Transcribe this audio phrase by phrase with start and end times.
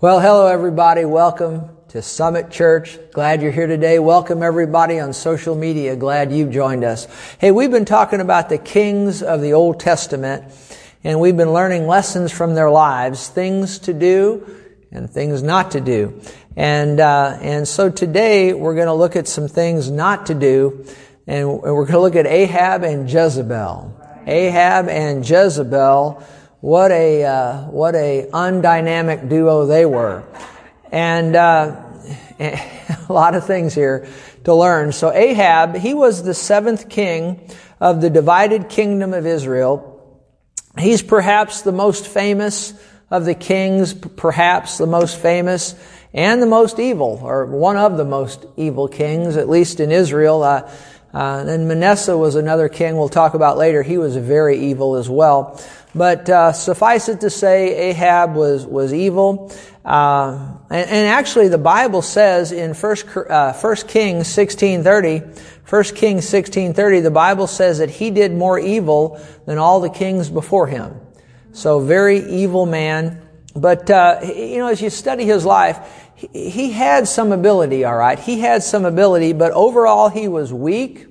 [0.00, 1.04] Well, hello everybody.
[1.04, 2.96] Welcome to Summit Church.
[3.10, 3.98] Glad you're here today.
[3.98, 5.96] Welcome everybody on social media.
[5.96, 7.08] Glad you've joined us.
[7.40, 10.54] Hey, we've been talking about the kings of the Old Testament
[11.02, 14.46] and we've been learning lessons from their lives, things to do
[14.92, 16.20] and things not to do.
[16.54, 20.86] And, uh, and so today we're going to look at some things not to do
[21.26, 24.00] and we're going to look at Ahab and Jezebel.
[24.28, 26.22] Ahab and Jezebel
[26.60, 30.24] what a uh, what a undynamic duo they were,
[30.90, 31.84] and uh,
[32.40, 34.08] a lot of things here
[34.44, 34.90] to learn.
[34.92, 37.48] So Ahab, he was the seventh king
[37.80, 39.94] of the divided kingdom of Israel.
[40.76, 42.74] He's perhaps the most famous
[43.10, 45.74] of the kings, perhaps the most famous
[46.12, 50.42] and the most evil, or one of the most evil kings, at least in Israel.
[50.42, 50.70] Uh,
[51.14, 53.82] uh, and Manasseh was another king we'll talk about later.
[53.82, 55.60] He was very evil as well.
[55.94, 59.52] But uh, suffice it to say, Ahab was was evil,
[59.84, 65.22] uh, and, and, actually, the Bible says in First uh, First Kings sixteen thirty,
[65.64, 69.88] First Kings sixteen thirty, the Bible says that he did more evil than all the
[69.88, 70.94] kings before him.
[71.52, 73.22] So, very evil man.
[73.56, 75.80] But uh, you know, as you study his life,
[76.14, 77.86] he, he had some ability.
[77.86, 81.06] All right, he had some ability, but overall, he was weak.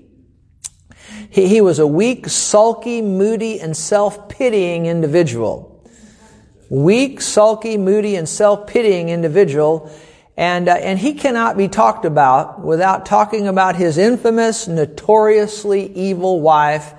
[1.30, 5.74] He, he was a weak, sulky, moody, and self-pitying individual.
[6.70, 9.92] Weak, sulky, moody, and self-pitying individual.
[10.36, 16.42] And, uh, and he cannot be talked about without talking about his infamous, notoriously evil
[16.42, 16.94] wife,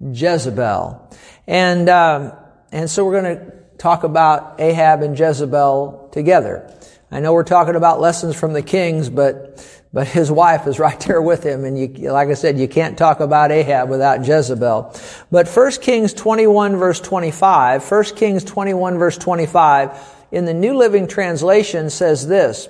[0.00, 1.10] Jezebel.
[1.46, 2.32] And, um,
[2.70, 6.70] and so we're going to talk about Ahab and Jezebel together.
[7.10, 10.98] I know we're talking about lessons from the kings, but but his wife is right
[11.00, 11.64] there with him.
[11.64, 14.94] And you, like I said, you can't talk about Ahab without Jezebel.
[15.30, 21.06] But 1 Kings 21 verse 25, 1 Kings 21 verse 25, in the New Living
[21.06, 22.68] Translation says this,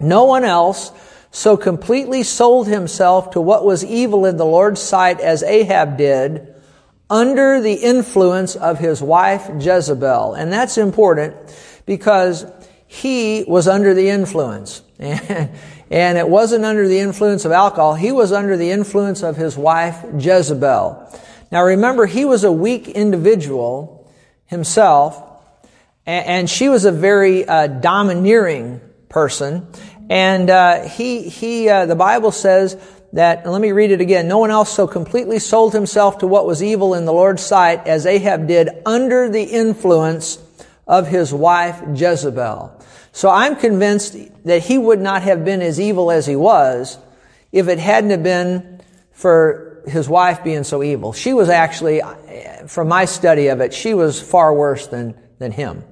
[0.00, 0.90] No one else
[1.30, 6.54] so completely sold himself to what was evil in the Lord's sight as Ahab did,
[7.08, 10.34] under the influence of his wife Jezebel.
[10.34, 11.36] And that's important
[11.86, 12.46] because
[12.88, 14.82] he was under the influence.
[14.98, 15.50] And
[15.90, 17.94] it wasn't under the influence of alcohol.
[17.94, 21.18] He was under the influence of his wife, Jezebel.
[21.50, 24.08] Now remember, he was a weak individual
[24.46, 25.20] himself,
[26.06, 29.66] and she was a very uh, domineering person.
[30.08, 32.76] And uh, he, he, uh, the Bible says
[33.12, 34.28] that, let me read it again.
[34.28, 37.86] No one else so completely sold himself to what was evil in the Lord's sight
[37.86, 40.38] as Ahab did under the influence
[40.86, 42.79] of his wife Jezebel.
[43.12, 46.98] So I'm convinced that he would not have been as evil as he was
[47.52, 48.80] if it hadn't have been
[49.12, 51.12] for his wife being so evil.
[51.12, 52.02] She was actually,
[52.66, 55.84] from my study of it, she was far worse than, than him.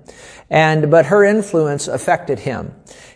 [0.51, 2.75] And, but her influence affected him.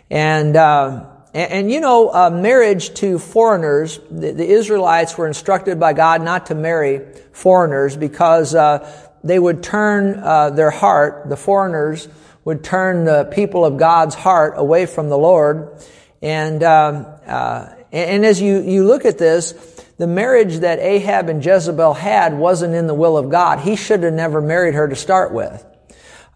[0.09, 5.79] And, uh, and, and, you know, uh, marriage to foreigners, the, the, Israelites were instructed
[5.79, 8.87] by God not to marry foreigners because uh,
[9.23, 12.07] they would turn uh, their heart, the foreigners,
[12.45, 15.77] would turn the people of God's heart away from the Lord.
[16.21, 19.51] And, um, uh, and as you, you look at this,
[19.97, 23.59] the marriage that Ahab and Jezebel had wasn't in the will of God.
[23.59, 25.65] He should have never married her to start with.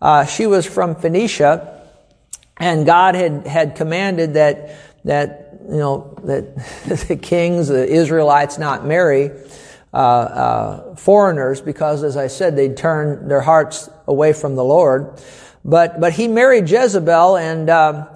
[0.02, 1.82] Uh, she was from Phoenicia,
[2.58, 4.76] and God had, had commanded that,
[5.06, 6.56] that, you know, that
[7.08, 9.32] the kings, the Israelites not marry,
[9.94, 15.20] uh, uh, foreigners because, as I said, they'd turn their hearts away from the Lord.
[15.68, 18.08] But, but he married Jezebel and, um,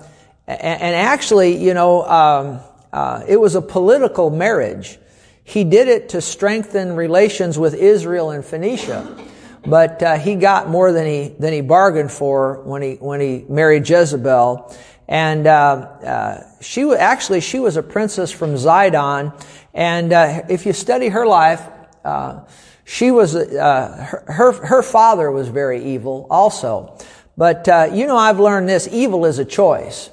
[0.48, 2.60] and actually, you know, um,
[2.92, 4.98] uh, it was a political marriage.
[5.44, 9.18] He did it to strengthen relations with Israel and Phoenicia.
[9.66, 13.46] But uh, he got more than he than he bargained for when he when he
[13.48, 14.76] married Jezebel,
[15.08, 19.40] and uh, uh she was actually she was a princess from Zidon,
[19.72, 21.62] and uh, if you study her life,
[22.04, 22.40] uh,
[22.86, 26.98] she was her, her her father was very evil also.
[27.42, 30.12] But, uh, you know, I've learned this evil is a choice.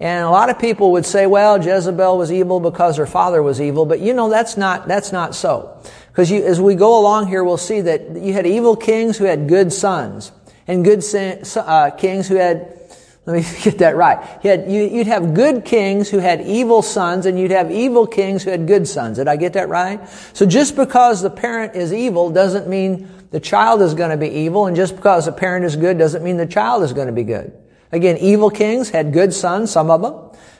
[0.00, 3.60] And a lot of people would say, well, Jezebel was evil because her father was
[3.60, 3.86] evil.
[3.86, 5.80] But, you know, that's not, that's not so.
[6.08, 9.24] Because you as we go along here, we'll see that you had evil kings who
[9.24, 10.32] had good sons.
[10.66, 12.76] And good uh, kings who had,
[13.24, 14.40] let me get that right.
[14.42, 18.04] You had, you, would have good kings who had evil sons, and you'd have evil
[18.04, 19.18] kings who had good sons.
[19.18, 20.00] Did I get that right?
[20.32, 24.28] So just because the parent is evil doesn't mean the child is going to be
[24.28, 27.12] evil, and just because a parent is good doesn't mean the child is going to
[27.12, 27.52] be good.
[27.90, 30.14] Again, evil kings had good sons, some of them.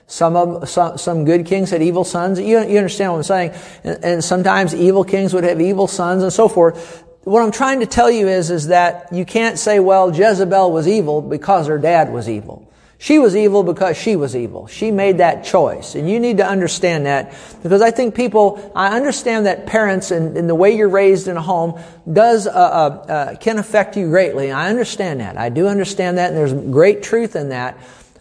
[0.09, 2.41] Some of some, some good kings had evil sons.
[2.41, 3.53] You, you understand what I'm saying?
[3.85, 7.05] And, and sometimes evil kings would have evil sons and so forth.
[7.23, 10.89] what I'm trying to tell you is, is that you can't say, well, Jezebel was
[10.89, 12.69] evil because her dad was evil.
[13.05, 14.67] She was evil because she was evil.
[14.67, 15.95] She made that choice.
[15.95, 20.39] And you need to understand that because I think people, I understand that parents and,
[20.39, 21.79] and the way you're raised in a home
[22.11, 24.51] does, uh, uh, uh, can affect you greatly.
[24.51, 25.37] I understand that.
[25.37, 27.77] I do understand that and there's great truth in that.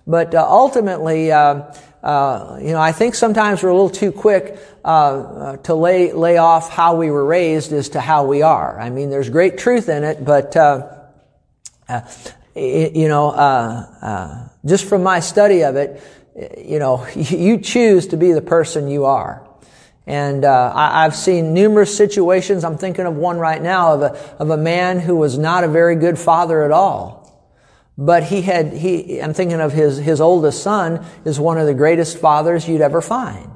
[0.05, 4.59] But uh, ultimately, uh, uh, you know, I think sometimes we're a little too quick
[4.83, 8.77] uh, to lay lay off how we were raised as to how we are.
[8.77, 10.89] I mean, there's great truth in it, but uh,
[11.87, 12.01] uh
[12.55, 16.01] you know, uh, just from my study of it,
[16.57, 19.47] you know, you choose to be the person you are.
[20.05, 22.65] And I, have seen numerous situations.
[22.65, 25.67] I'm thinking of one right now of a of a man who was not a
[25.69, 27.23] very good father at all.
[27.97, 31.73] But he had, he, I'm thinking of his, his oldest son is one of the
[31.73, 33.51] greatest fathers you'd ever find.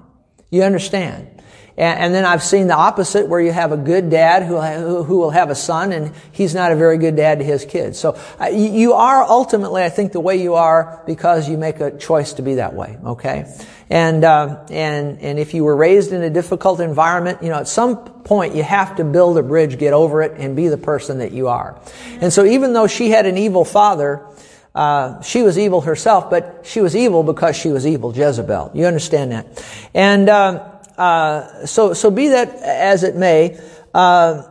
[0.52, 1.37] You understand?
[1.78, 5.18] And, and then I've seen the opposite where you have a good dad who, who,
[5.18, 8.00] will have a son and he's not a very good dad to his kids.
[8.00, 11.96] So uh, you are ultimately, I think, the way you are because you make a
[11.96, 12.98] choice to be that way.
[13.06, 13.46] Okay?
[13.90, 17.68] And, uh, and, and if you were raised in a difficult environment, you know, at
[17.68, 21.20] some point you have to build a bridge, get over it, and be the person
[21.20, 21.80] that you are.
[22.20, 24.26] And so even though she had an evil father,
[24.74, 28.72] uh, she was evil herself, but she was evil because she was evil, Jezebel.
[28.74, 29.64] You understand that?
[29.94, 33.60] And uh, uh, so, so be that as it may.
[33.94, 34.44] Uh,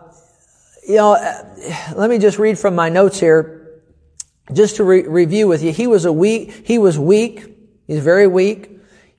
[0.89, 3.83] you know, uh, let me just read from my notes here,
[4.53, 5.73] just to re- review with you.
[5.73, 6.67] He was a weak.
[6.67, 7.45] He was weak.
[7.87, 8.71] He's very weak.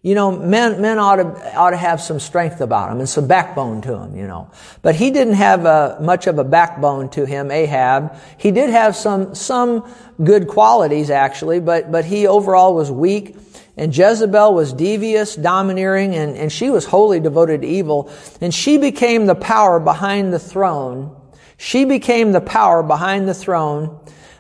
[0.02, 3.28] You know, men, men ought to, ought to have some strength about him and some
[3.28, 4.52] backbone to him, you know.
[4.82, 8.16] But he didn't have uh, much of a backbone to him, Ahab.
[8.38, 9.92] He did have some, some
[10.24, 13.36] good qualities, actually, but, but he overall was weak.
[13.78, 18.12] And Jezebel was devious, domineering, and, and she was wholly devoted to evil.
[18.42, 21.16] And she became the power behind the throne.
[21.58, 24.00] She became the power behind the throne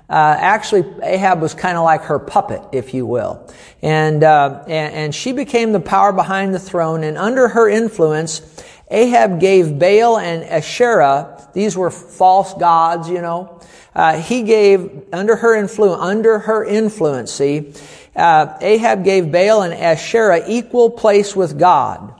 [0.09, 3.45] uh, actually, Ahab was kind of like her puppet, if you will.
[3.81, 8.41] And, uh, and, and she became the power behind the throne, and under her influence,
[8.89, 13.59] Ahab gave Baal and Asherah, these were false gods, you know.
[13.93, 17.73] Uh, he gave, under her influence, under her influence, see,
[18.17, 22.19] uh, Ahab gave Baal and Asherah equal place with God.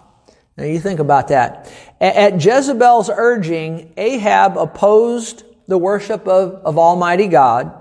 [0.56, 1.72] Now you think about that.
[2.00, 7.80] At Jezebel's urging, Ahab opposed the worship of, of Almighty God,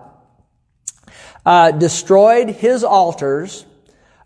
[1.44, 3.64] uh, destroyed his altars,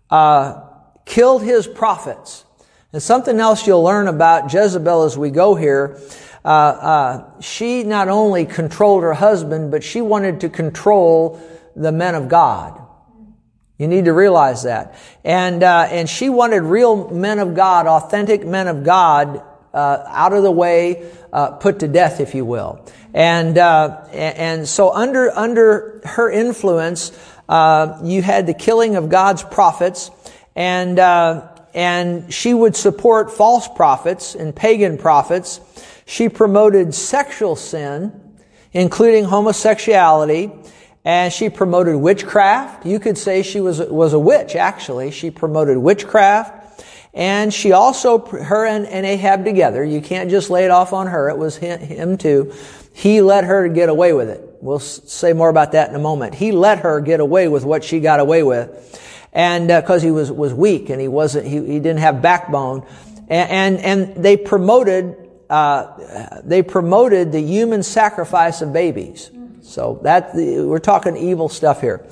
[0.08, 0.62] uh,
[1.04, 2.44] killed his prophets.
[2.92, 6.00] And something else you'll learn about Jezebel as we go here,
[6.44, 11.40] uh, uh she not only controlled her husband, but she wanted to control
[11.76, 12.80] the men of God.
[13.80, 14.94] You need to realize that.
[15.24, 19.42] And, uh, and she wanted real men of God, authentic men of God,
[19.72, 22.84] uh, out of the way, uh, put to death, if you will.
[23.14, 27.10] And uh, and so under under her influence,
[27.48, 30.10] uh, you had the killing of God's prophets,
[30.54, 35.60] and uh, and she would support false prophets and pagan prophets.
[36.04, 38.36] She promoted sexual sin,
[38.72, 40.52] including homosexuality.
[41.04, 42.84] And she promoted witchcraft.
[42.84, 45.10] You could say she was, was a witch, actually.
[45.10, 46.84] She promoted witchcraft.
[47.12, 51.08] And she also, her and, and Ahab together, you can't just lay it off on
[51.08, 52.52] her, it was him, him too.
[52.92, 54.58] He let her get away with it.
[54.60, 56.34] We'll say more about that in a moment.
[56.34, 59.28] He let her get away with what she got away with.
[59.32, 62.86] And because uh, he was, was weak and he wasn't, he, he didn't have backbone.
[63.28, 65.16] And, and, and they promoted,
[65.48, 69.30] uh, they promoted the human sacrifice of babies.
[69.70, 72.04] So that we're talking evil stuff here,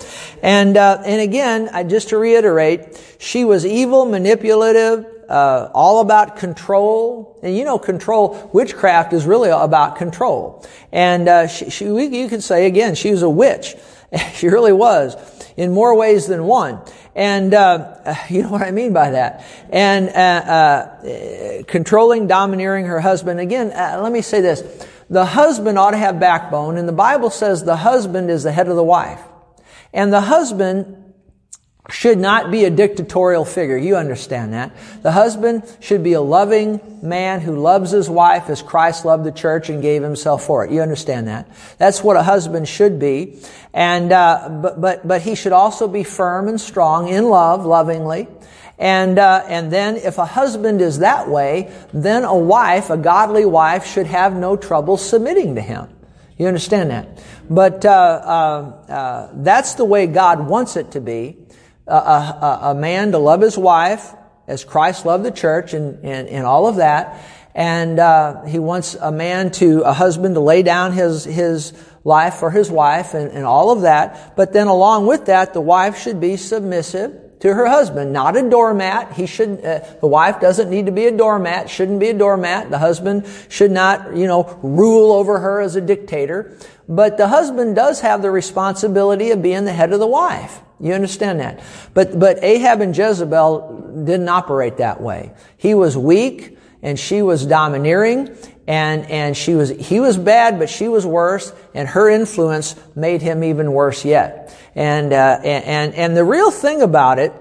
[0.43, 7.39] and uh, and again, just to reiterate, she was evil, manipulative, uh, all about control.
[7.43, 8.51] And you know, control.
[8.53, 10.65] Witchcraft is really about control.
[10.91, 13.75] And uh, she, she, you could say again, she was a witch.
[14.35, 15.17] she really was
[15.57, 16.81] in more ways than one.
[17.15, 19.45] And uh, you know what I mean by that.
[19.71, 23.41] And uh, uh, controlling, domineering her husband.
[23.41, 24.63] Again, uh, let me say this
[25.11, 28.69] the husband ought to have backbone, and the Bible says the husband is the head
[28.69, 29.23] of the wife.
[29.93, 31.09] And the husband
[31.91, 33.77] should not be a dictatorial figure.
[33.77, 34.77] You understand that.
[35.03, 39.33] The husband should be a loving man who loves his wife as Christ loved the
[39.33, 40.71] church and gave himself for it.
[40.71, 41.49] You understand that.
[41.79, 43.41] That's what a husband should be.
[43.73, 48.29] And, uh, but, but, but he should also be firm and strong in love, lovingly.
[48.79, 53.45] And, uh, and then if a husband is that way, then a wife, a godly
[53.45, 55.89] wife, should have no trouble submitting to him.
[56.37, 57.21] You understand that?
[57.51, 61.37] But uh, uh, uh that's the way God wants it to be.
[61.89, 64.13] A, a, a, man to love his wife
[64.47, 67.25] as Christ loved the church and, and, and all of that.
[67.55, 71.73] and uh, he wants a man to a husband to lay down his his
[72.05, 74.37] life for his wife and, and all of that.
[74.37, 78.49] But then along with that, the wife should be submissive to her husband, not a
[78.49, 79.13] doormat.
[79.13, 82.71] He should, uh, the wife doesn't need to be a doormat, shouldn't be a doormat.
[82.71, 86.57] The husband should not, you know, rule over her as a dictator.
[86.89, 90.61] But the husband does have the responsibility of being the head of the wife.
[90.81, 91.61] You understand that?
[91.95, 95.33] But, but Ahab and Jezebel didn't operate that way.
[95.57, 98.37] He was weak and she was domineering
[98.69, 103.23] and, and she was, he was bad, but she was worse, and her influence made
[103.23, 104.55] him even worse yet.
[104.75, 107.33] And, uh, and, and the real thing about it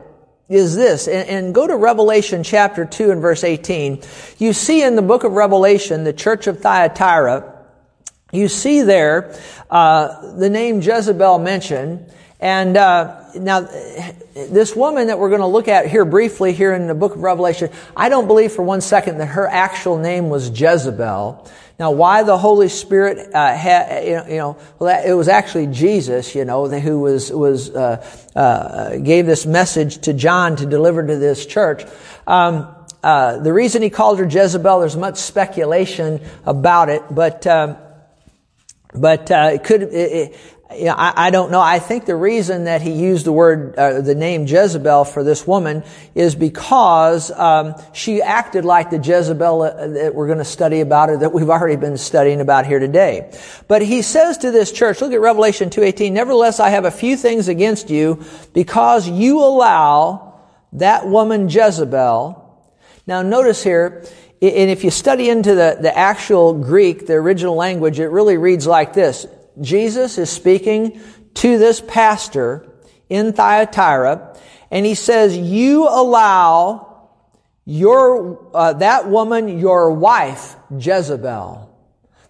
[0.48, 4.04] is this, and, and, go to Revelation chapter 2 and verse 18.
[4.38, 7.54] You see in the book of Revelation, the church of Thyatira,
[8.32, 9.38] you see there,
[9.70, 15.68] uh, the name Jezebel mentioned, and uh, now, this woman that we're going to look
[15.68, 19.18] at here briefly here in the book of Revelation, I don't believe for one second
[19.18, 21.48] that her actual name was Jezebel.
[21.80, 26.46] Now, why the Holy Spirit uh, had, you know, well, it was actually Jesus, you
[26.46, 31.46] know, who was was uh, uh, gave this message to John to deliver to this
[31.46, 31.86] church.
[32.26, 37.48] Um, uh, the reason he called her Jezebel, there's much speculation about it, but.
[37.48, 37.78] Um,
[38.94, 40.36] but uh, it could it,
[40.76, 41.62] you know, I, I, don't know.
[41.62, 45.48] I think the reason that he used the word, uh, the name Jezebel for this
[45.48, 45.84] woman
[46.14, 51.18] is because um, she acted like the Jezebel that we're going to study about, or
[51.18, 53.32] that we've already been studying about here today.
[53.70, 57.16] But he says to this church, look at Revelation 2.18, Nevertheless, I have a few
[57.16, 60.42] things against you, because you allow
[60.74, 62.44] that woman Jezebel.
[63.08, 64.04] Now notice here,
[64.42, 68.68] and if you study into the, the actual Greek, the original language, it really reads
[68.68, 69.26] like this.
[69.62, 71.02] Jesus is speaking
[71.36, 72.68] to this pastor
[73.10, 74.36] in Thyatira,
[74.72, 77.10] and he says, "You allow
[77.66, 81.68] your uh, that woman, your wife, Jezebel."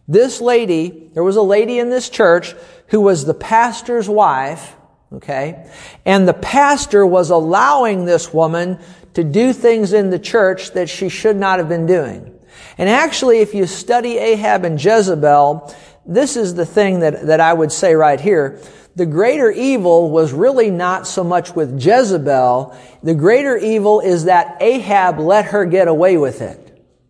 [0.08, 2.56] This lady, there was a lady in this church
[2.88, 4.76] who was the pastor's wife,
[5.12, 5.70] okay,
[6.06, 8.80] and the pastor was allowing this woman
[9.16, 12.34] to do things in the church that she should not have been doing.
[12.78, 15.74] And actually, if you study Ahab and Jezebel,
[16.08, 18.60] this is the thing that, that I would say right here.
[18.96, 22.76] The greater evil was really not so much with Jezebel.
[23.04, 26.64] The greater evil is that Ahab let her get away with it.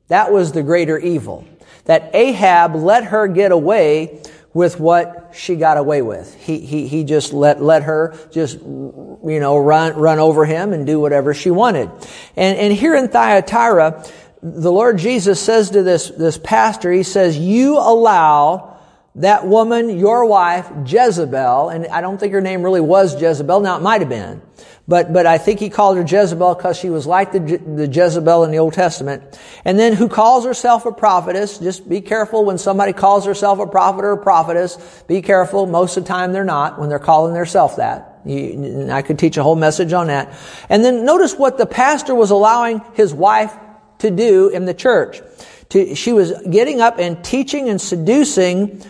[0.09, 1.47] That was the greater evil.
[1.85, 4.21] That Ahab let her get away
[4.53, 6.33] with what she got away with.
[6.33, 10.85] He, he, he just let, let her just, you know, run, run over him and
[10.85, 11.89] do whatever she wanted.
[12.35, 14.03] And, and here in Thyatira,
[14.41, 18.76] the Lord Jesus says to this, this pastor, he says, you allow
[19.17, 23.61] that woman, your wife, Jezebel, and I don't think her name really was Jezebel.
[23.61, 24.43] Now it might have been,
[24.87, 28.43] but but I think he called her Jezebel because she was like the the Jezebel
[28.43, 29.39] in the Old Testament.
[29.65, 31.57] And then who calls herself a prophetess?
[31.57, 34.77] Just be careful when somebody calls herself a prophet or a prophetess.
[35.07, 35.65] Be careful.
[35.65, 38.21] Most of the time they're not when they're calling themselves that.
[38.23, 40.37] You, I could teach a whole message on that.
[40.69, 43.53] And then notice what the pastor was allowing his wife
[43.99, 45.21] to do in the church.
[45.69, 48.83] To, she was getting up and teaching and seducing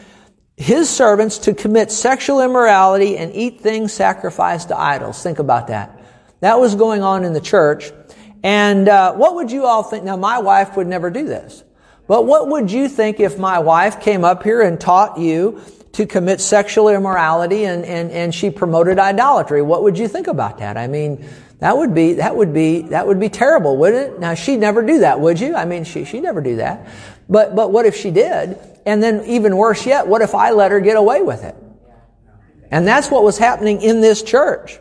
[0.58, 5.22] his servants to commit sexual immorality and eat things sacrificed to idols.
[5.22, 6.02] Think about that.
[6.40, 7.92] That was going on in the church.
[8.44, 10.04] And uh, what would you all think?
[10.04, 11.64] Now, my wife would never do this.
[12.08, 15.62] But what would you think if my wife came up here and taught you
[15.92, 19.62] to commit sexual immorality and, and, and she promoted idolatry?
[19.62, 20.78] What would you think about that?
[20.78, 21.28] I mean,
[21.60, 24.20] that would be, that would be, that would be terrible, wouldn't it?
[24.20, 25.56] Now, she'd never do that, would you?
[25.56, 26.88] I mean, she, she'd never do that.
[27.30, 28.58] But, but what if she did?
[28.86, 31.56] And then even worse yet, what if I let her get away with it?
[32.72, 34.80] And that's what was happening in this church.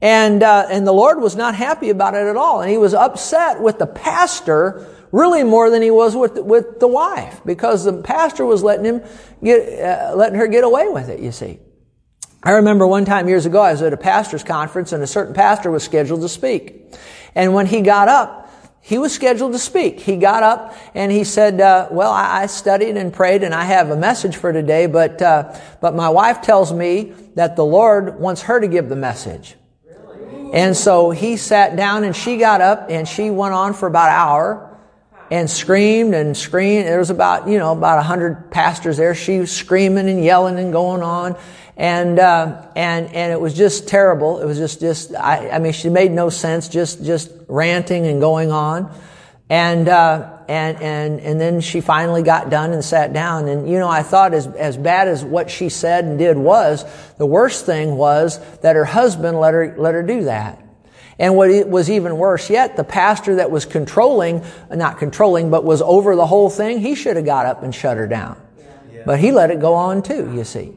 [0.00, 2.60] And, uh, and the Lord was not happy about it at all.
[2.60, 6.86] And he was upset with the pastor really more than he was with, with the
[6.86, 9.02] wife because the pastor was letting him
[9.42, 11.58] get, uh, letting her get away with it, you see.
[12.42, 15.34] I remember one time years ago, I was at a pastor's conference and a certain
[15.34, 16.94] pastor was scheduled to speak.
[17.34, 18.47] And when he got up,
[18.88, 20.00] he was scheduled to speak.
[20.00, 23.64] He got up and he said, uh, "Well, I, I, studied and prayed, and I
[23.64, 28.18] have a message for today, but uh, but my wife tells me that the Lord
[28.18, 29.56] wants her to give the message."
[30.54, 34.08] And so he sat down and she got up and she went on for about
[34.08, 34.78] an hour
[35.30, 36.86] and screamed and screamed.
[36.86, 39.14] There was about, you know, about a hundred pastors there.
[39.14, 41.36] She was screaming and yelling and going on
[41.78, 44.40] and uh, and and it was just terrible.
[44.40, 48.20] It was just just I, I, mean she made no sense, just just ranting and
[48.20, 48.92] going on,
[49.48, 53.46] and uh, and and and then she finally got done and sat down.
[53.46, 56.84] And you know I thought as as bad as what she said and did was,
[57.16, 60.60] the worst thing was that her husband let her let her do that.
[61.20, 65.82] And what was even worse yet, the pastor that was controlling, not controlling, but was
[65.82, 68.40] over the whole thing, he should have got up and shut her down.
[68.92, 69.02] Yeah.
[69.04, 70.74] But he let it go on too, you see.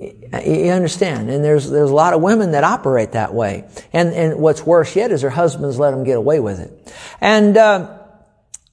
[0.00, 1.28] You understand?
[1.28, 3.68] And there's, there's a lot of women that operate that way.
[3.92, 6.94] And, and what's worse yet is their husbands let them get away with it.
[7.20, 7.98] And, uh,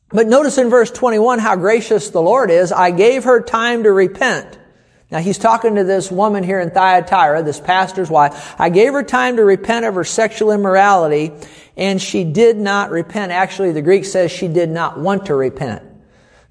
[0.09, 2.71] but notice in verse 21 how gracious the Lord is.
[2.71, 4.57] I gave her time to repent.
[5.11, 8.55] Now he's talking to this woman here in Thyatira, this pastor's wife.
[8.57, 11.33] I gave her time to repent of her sexual immorality
[11.75, 13.33] and she did not repent.
[13.33, 15.83] Actually, the Greek says she did not want to repent.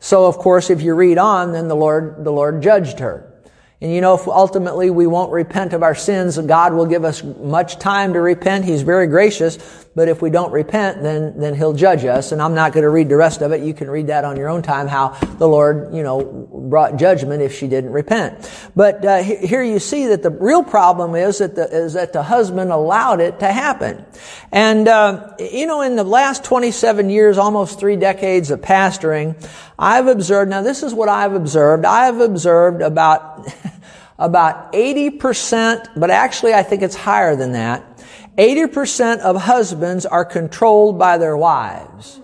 [0.01, 3.33] So of course, if you read on, then the Lord, the Lord judged her.
[3.81, 7.23] And you know, if ultimately we won't repent of our sins, God will give us
[7.23, 8.65] much time to repent.
[8.65, 9.86] He's very gracious.
[9.97, 12.31] But if we don't repent, then, then He'll judge us.
[12.31, 13.63] And I'm not going to read the rest of it.
[13.63, 17.41] You can read that on your own time, how the Lord, you know, brought judgment
[17.41, 18.51] if she didn't repent.
[18.77, 22.23] But uh, here you see that the real problem is that the, is that the
[22.23, 24.05] husband allowed it to happen.
[24.53, 29.35] And, uh, you know, in the last 27 years, almost three decades of pastoring,
[29.79, 31.87] I've observed, now this is what I've observed.
[31.87, 33.51] I've observed about,
[34.19, 37.96] about 80%, but actually I think it's higher than that.
[38.37, 42.21] 80% of husbands are controlled by their wives.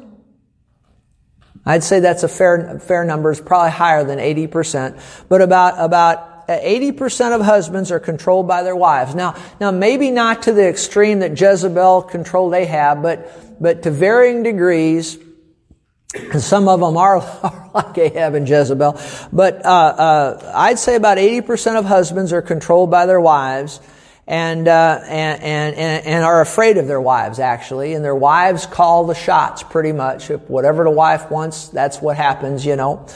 [1.65, 3.31] I'd say that's a fair, fair number.
[3.31, 8.77] It's probably higher than 80%, but about, about 80% of husbands are controlled by their
[8.77, 9.15] wives.
[9.15, 14.43] Now, now maybe not to the extreme that Jezebel controlled Ahab, but, but to varying
[14.43, 15.19] degrees,
[16.15, 19.01] and some of them are, are like Ahab and Jezebel.
[19.33, 23.81] But uh, uh, I'd say about 80% of husbands are controlled by their wives
[24.27, 27.95] and, uh, and, and, and, are afraid of their wives, actually.
[27.95, 30.31] And their wives call the shots, pretty much.
[30.31, 33.07] If whatever the wife wants, that's what happens, you know.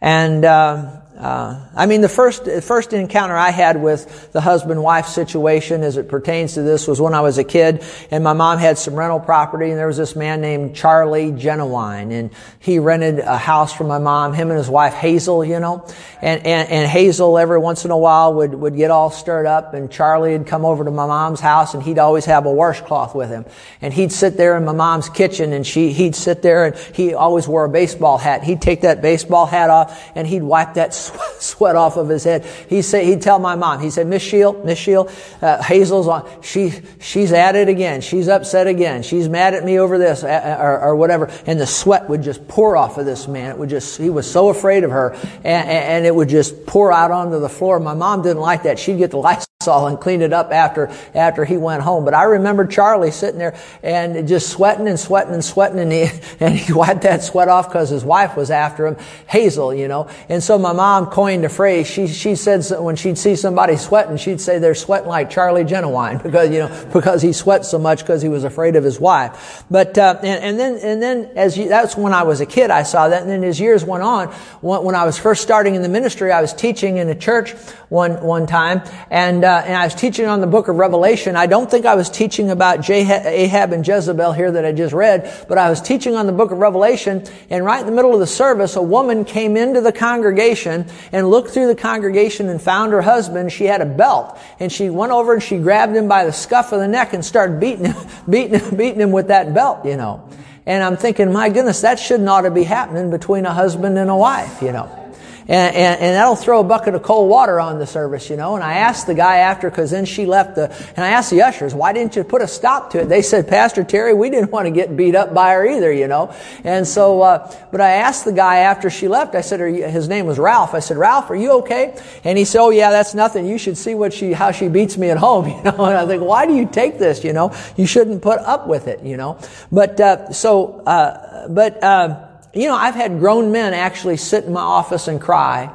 [0.00, 5.82] And uh, uh, I mean, the first first encounter I had with the husband-wife situation,
[5.82, 8.76] as it pertains to this, was when I was a kid, and my mom had
[8.76, 13.38] some rental property, and there was this man named Charlie Genowine, and he rented a
[13.38, 14.34] house from my mom.
[14.34, 15.86] Him and his wife Hazel, you know,
[16.20, 19.72] and and, and Hazel every once in a while would would get all stirred up,
[19.72, 23.14] and Charlie would come over to my mom's house, and he'd always have a washcloth
[23.14, 23.46] with him,
[23.80, 27.14] and he'd sit there in my mom's kitchen, and she he'd sit there, and he
[27.14, 28.42] always wore a baseball hat.
[28.42, 30.92] He'd take that baseball hat off, and he'd wipe that
[31.40, 32.44] sweat off of his head.
[32.68, 35.10] He said, he'd tell my mom, he said, Miss Shield, Miss Shield,
[35.42, 38.00] uh, Hazel's on, she, she's at it again.
[38.00, 39.02] She's upset again.
[39.02, 41.30] She's mad at me over this, uh, uh, or, or whatever.
[41.46, 43.50] And the sweat would just pour off of this man.
[43.50, 45.14] It would just, he was so afraid of her,
[45.44, 47.80] and, and it would just pour out onto the floor.
[47.80, 48.78] My mom didn't like that.
[48.78, 49.18] She'd get the
[49.66, 52.04] And cleaned it up after, after he went home.
[52.04, 56.08] But I remember Charlie sitting there and just sweating and sweating and sweating, and he,
[56.40, 58.96] and he wiped that sweat off because his wife was after him,
[59.28, 60.08] Hazel, you know.
[60.28, 61.86] And so my mom coined a phrase.
[61.86, 66.18] She, she said when she'd see somebody sweating, she'd say they're sweating like Charlie Genuine
[66.22, 69.64] because, you know, because he sweat so much because he was afraid of his wife.
[69.70, 72.70] But, uh, and, and, then, and then as you, that's when I was a kid,
[72.70, 73.22] I saw that.
[73.22, 74.28] And then as years went on,
[74.60, 77.52] when, when I was first starting in the ministry, I was teaching in a church
[77.88, 81.34] one, one time and, uh, Uh, and I was teaching on the book of Revelation.
[81.34, 85.46] I don't think I was teaching about Ahab and Jezebel here that I just read,
[85.48, 88.20] but I was teaching on the book of Revelation and right in the middle of
[88.20, 92.92] the service, a woman came into the congregation and looked through the congregation and found
[92.92, 93.50] her husband.
[93.50, 96.72] She had a belt and she went over and she grabbed him by the scuff
[96.72, 99.96] of the neck and started beating him, beating him, beating him with that belt, you
[99.96, 100.28] know.
[100.66, 104.10] And I'm thinking, my goodness, that shouldn't ought to be happening between a husband and
[104.10, 105.05] a wife, you know.
[105.48, 108.56] And, and, and, that'll throw a bucket of cold water on the service, you know.
[108.56, 111.42] And I asked the guy after, because then she left the, and I asked the
[111.42, 113.08] ushers, why didn't you put a stop to it?
[113.08, 116.08] They said, Pastor Terry, we didn't want to get beat up by her either, you
[116.08, 116.34] know.
[116.64, 120.26] And so, uh, but I asked the guy after she left, I said, his name
[120.26, 120.74] was Ralph.
[120.74, 121.96] I said, Ralph, are you okay?
[122.24, 123.46] And he said, oh yeah, that's nothing.
[123.46, 125.84] You should see what she, how she beats me at home, you know.
[125.84, 127.54] And I think, why do you take this, you know?
[127.76, 129.38] You shouldn't put up with it, you know.
[129.70, 132.25] But, uh, so, uh, but, uh,
[132.56, 135.72] you know, I've had grown men actually sit in my office and cry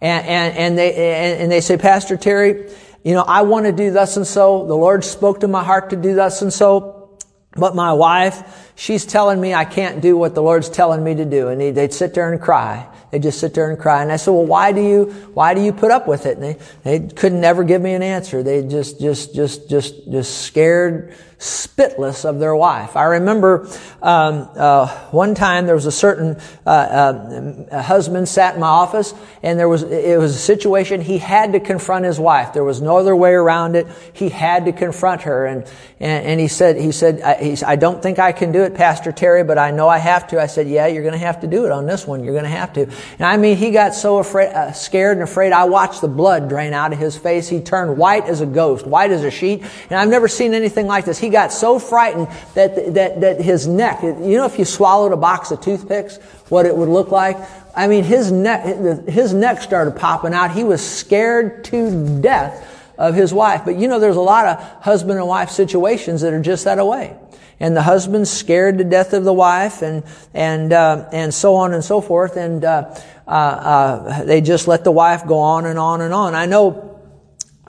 [0.00, 2.70] and, and, and they, and, and they say, Pastor Terry,
[3.04, 4.66] you know, I want to do thus and so.
[4.66, 7.18] The Lord spoke to my heart to do thus and so.
[7.52, 11.24] But my wife, she's telling me I can't do what the Lord's telling me to
[11.24, 11.48] do.
[11.48, 12.88] And they'd sit there and cry.
[13.10, 14.02] They'd just sit there and cry.
[14.02, 16.38] And I said, well, why do you, why do you put up with it?
[16.38, 18.42] And they, they couldn't never give me an answer.
[18.42, 22.96] They just, just, just, just, just scared spitless of their wife.
[22.96, 23.66] I remember
[24.02, 29.14] um, uh, one time there was a certain uh, uh, husband sat in my office,
[29.42, 32.52] and there was it was a situation he had to confront his wife.
[32.52, 33.86] There was no other way around it.
[34.12, 35.64] He had to confront her, and
[35.98, 39.10] and, and he said he said I, I don't think I can do it, Pastor
[39.10, 40.40] Terry, but I know I have to.
[40.40, 42.22] I said, yeah, you're going to have to do it on this one.
[42.22, 42.82] You're going to have to.
[42.82, 45.52] And I mean, he got so afraid, uh, scared and afraid.
[45.52, 47.48] I watched the blood drain out of his face.
[47.48, 49.62] He turned white as a ghost, white as a sheet.
[49.88, 51.18] And I've never seen anything like this.
[51.18, 55.16] He got so frightened that, that, that his neck, you know, if you swallowed a
[55.16, 56.16] box of toothpicks,
[56.48, 57.36] what it would look like?
[57.74, 60.50] I mean, his neck, his neck started popping out.
[60.50, 62.66] He was scared to death
[62.98, 63.62] of his wife.
[63.64, 66.84] But you know, there's a lot of husband and wife situations that are just that
[66.84, 67.16] way.
[67.58, 71.74] And the husband's scared to death of the wife and, and, uh, and so on
[71.74, 72.36] and so forth.
[72.36, 72.94] And, uh,
[73.26, 76.34] uh, uh they just let the wife go on and on and on.
[76.34, 76.99] I know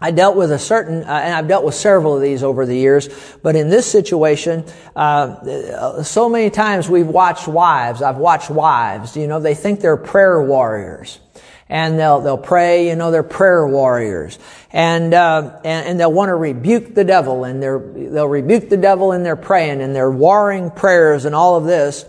[0.04, 2.76] I dealt with a certain, uh, and I've dealt with several of these over the
[2.76, 3.08] years,
[3.44, 8.02] but in this situation, uh, so many times we've watched wives.
[8.02, 9.16] I've watched wives.
[9.16, 11.20] You know, they think they're prayer warriors,
[11.70, 12.90] and they'll they'll pray.
[12.90, 14.40] You know, they're prayer warriors,
[14.74, 18.78] and uh, and, and, they'll want to rebuke the devil, and they're they'll rebuke the
[18.78, 22.06] devil in their praying and their warring prayers and all of this,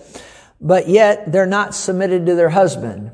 [0.62, 3.10] but yet they're not submitted to their husband.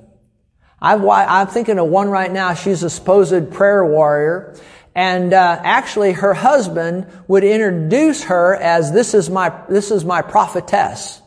[0.80, 2.54] I've, I'm thinking of one right now.
[2.54, 4.54] She's a supposed prayer warrior.
[4.94, 10.22] And uh, actually, her husband would introduce her as this is my this is my
[10.22, 11.22] prophetess,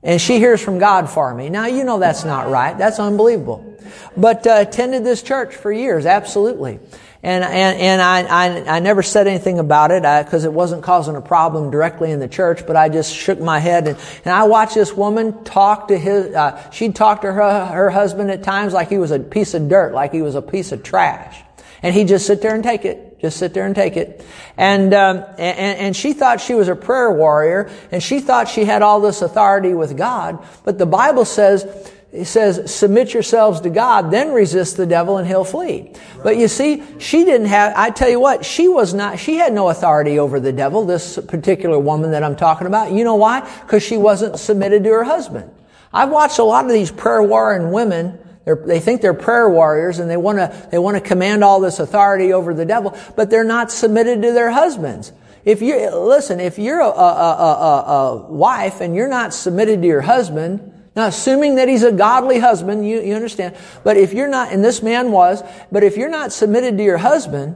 [0.00, 1.50] and she hears from God for me.
[1.50, 2.78] Now you know that's not right.
[2.78, 3.76] That's unbelievable.
[4.16, 6.78] But uh, attended this church for years, absolutely.
[7.20, 11.16] And, and, and I, I, I never said anything about it because it wasn't causing
[11.16, 13.88] a problem directly in the church, but I just shook my head.
[13.88, 17.90] And, and I watched this woman talk to his, uh, she'd talk to her, her
[17.90, 20.70] husband at times like he was a piece of dirt, like he was a piece
[20.70, 21.42] of trash.
[21.82, 23.20] And he'd just sit there and take it.
[23.20, 24.24] Just sit there and take it.
[24.56, 28.64] And, um, and, and she thought she was a prayer warrior, and she thought she
[28.64, 30.38] had all this authority with God.
[30.64, 31.66] But the Bible says
[32.10, 35.92] he says, submit yourselves to God, then resist the devil and he'll flee.
[36.22, 39.52] But you see, she didn't have, I tell you what, she was not, she had
[39.52, 42.92] no authority over the devil, this particular woman that I'm talking about.
[42.92, 43.40] You know why?
[43.60, 45.50] Because she wasn't submitted to her husband.
[45.92, 48.18] I've watched a lot of these prayer warring women,
[48.64, 51.78] they think they're prayer warriors and they want to, they want to command all this
[51.78, 55.12] authority over the devil, but they're not submitted to their husbands.
[55.44, 59.86] If you, listen, if you're a, a, a, a wife and you're not submitted to
[59.86, 63.54] your husband, now, assuming that he's a godly husband, you, you understand.
[63.84, 66.98] But if you're not, and this man was, but if you're not submitted to your
[66.98, 67.54] husband,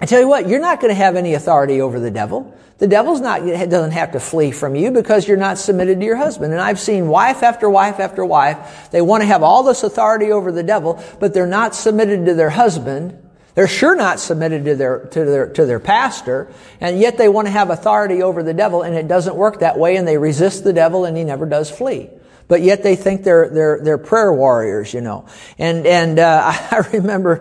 [0.00, 2.56] I tell you what, you're not going to have any authority over the devil.
[2.78, 6.16] The devil's not, doesn't have to flee from you because you're not submitted to your
[6.16, 6.54] husband.
[6.54, 10.32] And I've seen wife after wife after wife, they want to have all this authority
[10.32, 13.22] over the devil, but they're not submitted to their husband.
[13.54, 17.48] They're sure not submitted to their, to their, to their pastor, and yet they want
[17.48, 20.64] to have authority over the devil, and it doesn't work that way, and they resist
[20.64, 22.08] the devil, and he never does flee
[22.48, 25.26] but yet they think they're they're they're prayer warriors, you know.
[25.58, 27.40] And and uh, I remember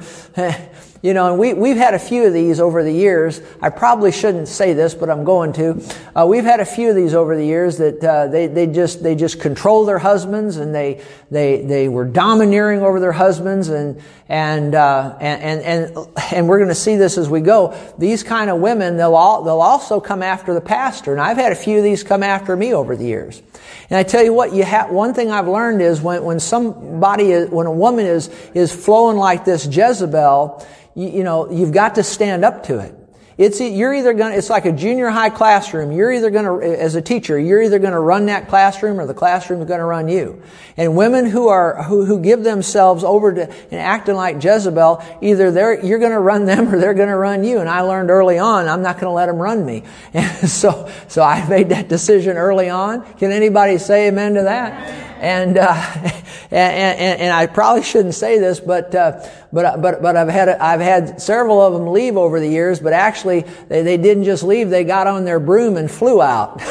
[1.06, 3.40] you know, and we, we've had a few of these over the years.
[3.62, 5.80] I probably shouldn't say this, but I'm going to.
[6.16, 9.04] Uh, we've had a few of these over the years that uh, they, they just
[9.04, 14.02] they just control their husbands and they they they were domineering over their husbands and
[14.28, 17.78] and uh, and, and and and we're going to see this as we go.
[18.00, 21.52] These kind of women they'll all they'll also come after the pastor, and I've had
[21.52, 23.44] a few of these come after me over the years.
[23.90, 27.32] And I tell you what, you have one thing I've learned is when when somebody
[27.32, 31.96] is, when a woman is is flowing like this Jezebel you, you know, you've got
[31.96, 32.96] to stand up to it.
[33.38, 35.92] It's, you're either going to, it's like a junior high classroom.
[35.92, 39.06] You're either going to, as a teacher, you're either going to run that classroom or
[39.06, 40.42] the classroom is going to run you.
[40.78, 45.52] And women who are, who, who give themselves over to, and acting like Jezebel, either
[45.52, 47.60] they're, you're going to run them or they're going to run you.
[47.60, 49.84] And I learned early on, I'm not going to let them run me.
[50.14, 53.02] And so, so I made that decision early on.
[53.16, 55.15] Can anybody say amen to that?
[55.20, 55.74] And, uh,
[56.52, 60.50] and, and, and, I probably shouldn't say this, but, uh, but, but, but I've had,
[60.50, 64.44] I've had several of them leave over the years, but actually they, they didn't just
[64.44, 66.62] leave, they got on their broom and flew out.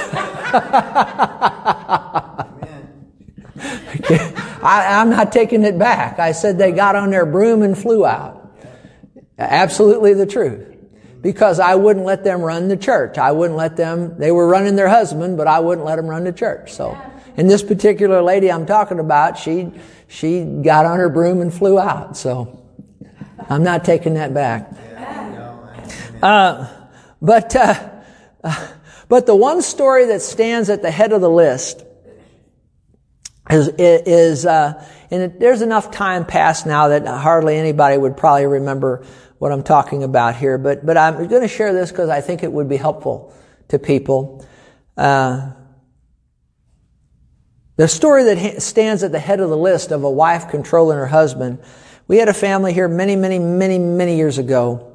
[4.62, 6.18] I, I'm not taking it back.
[6.18, 8.40] I said they got on their broom and flew out.
[9.38, 10.74] Absolutely the truth
[11.24, 13.16] because I wouldn't let them run the church.
[13.16, 16.24] I wouldn't let them, they were running their husband, but I wouldn't let them run
[16.24, 16.74] the church.
[16.74, 16.98] So,
[17.36, 19.72] and this particular lady I'm talking about, she,
[20.08, 22.16] she got on her broom and flew out.
[22.16, 22.62] So
[23.48, 24.70] I'm not taking that back.
[26.22, 26.68] Uh,
[27.20, 27.90] but, uh,
[29.08, 31.84] but the one story that stands at the head of the list
[33.50, 39.04] is, is uh, and there's enough time passed now that hardly anybody would probably remember
[39.38, 40.56] what I'm talking about here.
[40.58, 43.34] But, but I'm going to share this because I think it would be helpful
[43.68, 44.46] to people.
[44.96, 45.52] Uh,
[47.76, 51.06] the story that stands at the head of the list of a wife controlling her
[51.06, 51.58] husband.
[52.06, 54.92] We had a family here many, many, many, many years ago.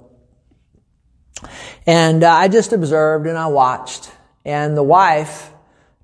[1.85, 4.11] And uh, I just observed and I watched.
[4.45, 5.51] And the wife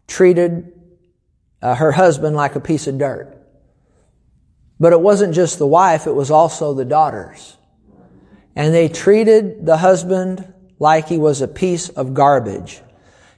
[0.08, 0.74] treated
[1.62, 3.32] uh, her husband like a piece of dirt.
[4.80, 7.58] But it wasn't just the wife, it was also the daughters.
[8.56, 12.82] And they treated the husband like he was a piece of garbage.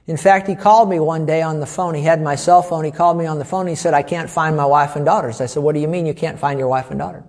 [0.08, 1.94] In fact, he called me one day on the phone.
[1.94, 2.82] He had my cell phone.
[2.82, 3.66] He called me on the phone.
[3.66, 5.42] He said, I can't find my wife and daughters.
[5.42, 7.24] I said, what do you mean you can't find your wife and daughter?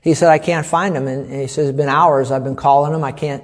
[0.00, 1.08] He said, I can't find them.
[1.08, 2.30] And he says, it's been hours.
[2.30, 3.02] I've been calling them.
[3.02, 3.42] I can't,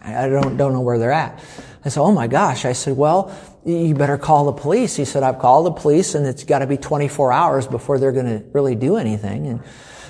[0.00, 1.42] I don't, don't know where they're at.
[1.84, 2.64] I said, oh my gosh.
[2.64, 4.94] I said, well, you better call the police.
[4.94, 8.12] He said, I've called the police and it's got to be 24 hours before they're
[8.12, 9.48] going to really do anything.
[9.48, 9.62] And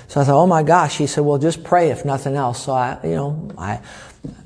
[0.07, 0.99] so I thought, oh my gosh.
[0.99, 2.63] He said, well, just pray if nothing else.
[2.63, 3.81] So I, you know, I,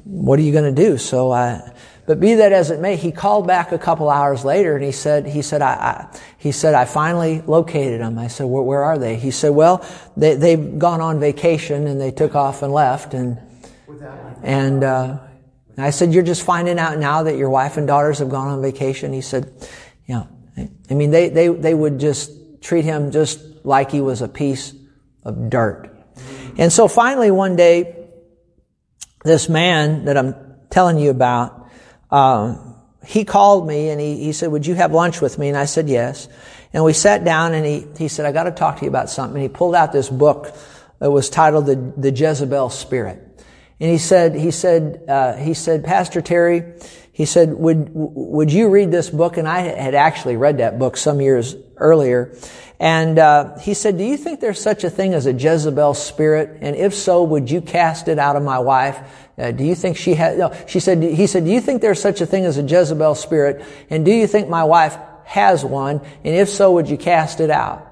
[0.06, 0.98] what are you going to do?
[0.98, 1.74] So I,
[2.08, 4.94] but be that as it may, he called back a couple hours later and he
[4.94, 8.18] said, he said, I, I he said, I finally located them.
[8.18, 9.18] I said, where, where are they?
[9.18, 13.38] He said, well, they, they've gone on vacation and they took off and left and,
[14.42, 15.20] and, uh,
[15.80, 18.64] I said, you're just finding out now that your wife and daughters have gone on
[18.64, 19.14] vacation?
[19.14, 19.54] He said,
[20.08, 20.24] yeah.
[20.58, 22.32] I mean, they, they, they would just
[22.64, 24.74] treat him just like he was a piece
[25.24, 25.96] of dirt.
[26.58, 28.08] And so finally one day,
[29.24, 30.36] this man that I'm
[30.72, 31.57] telling you about,
[32.12, 35.48] um, he called me and he, he said, would you have lunch with me?
[35.48, 36.28] And I said, yes.
[36.74, 39.10] And we sat down and he, he said, I got to talk to you about
[39.10, 39.36] something.
[39.36, 40.54] And he pulled out this book
[41.00, 43.24] that was titled The, the Jezebel Spirit.
[43.80, 46.64] And he said, he said, uh, he said, Pastor Terry,
[47.14, 49.38] he said, would, would you read this book?
[49.38, 52.36] And I had actually read that book some years earlier.
[52.80, 56.58] And, uh, he said, do you think there's such a thing as a Jezebel spirit?
[56.62, 59.00] And if so, would you cast it out of my wife?
[59.38, 62.02] Uh, do you think she has, no, she said, he said, do you think there's
[62.02, 63.64] such a thing as a Jezebel spirit?
[63.90, 66.02] And do you think my wife has one?
[66.24, 67.84] And if so, would you cast it out?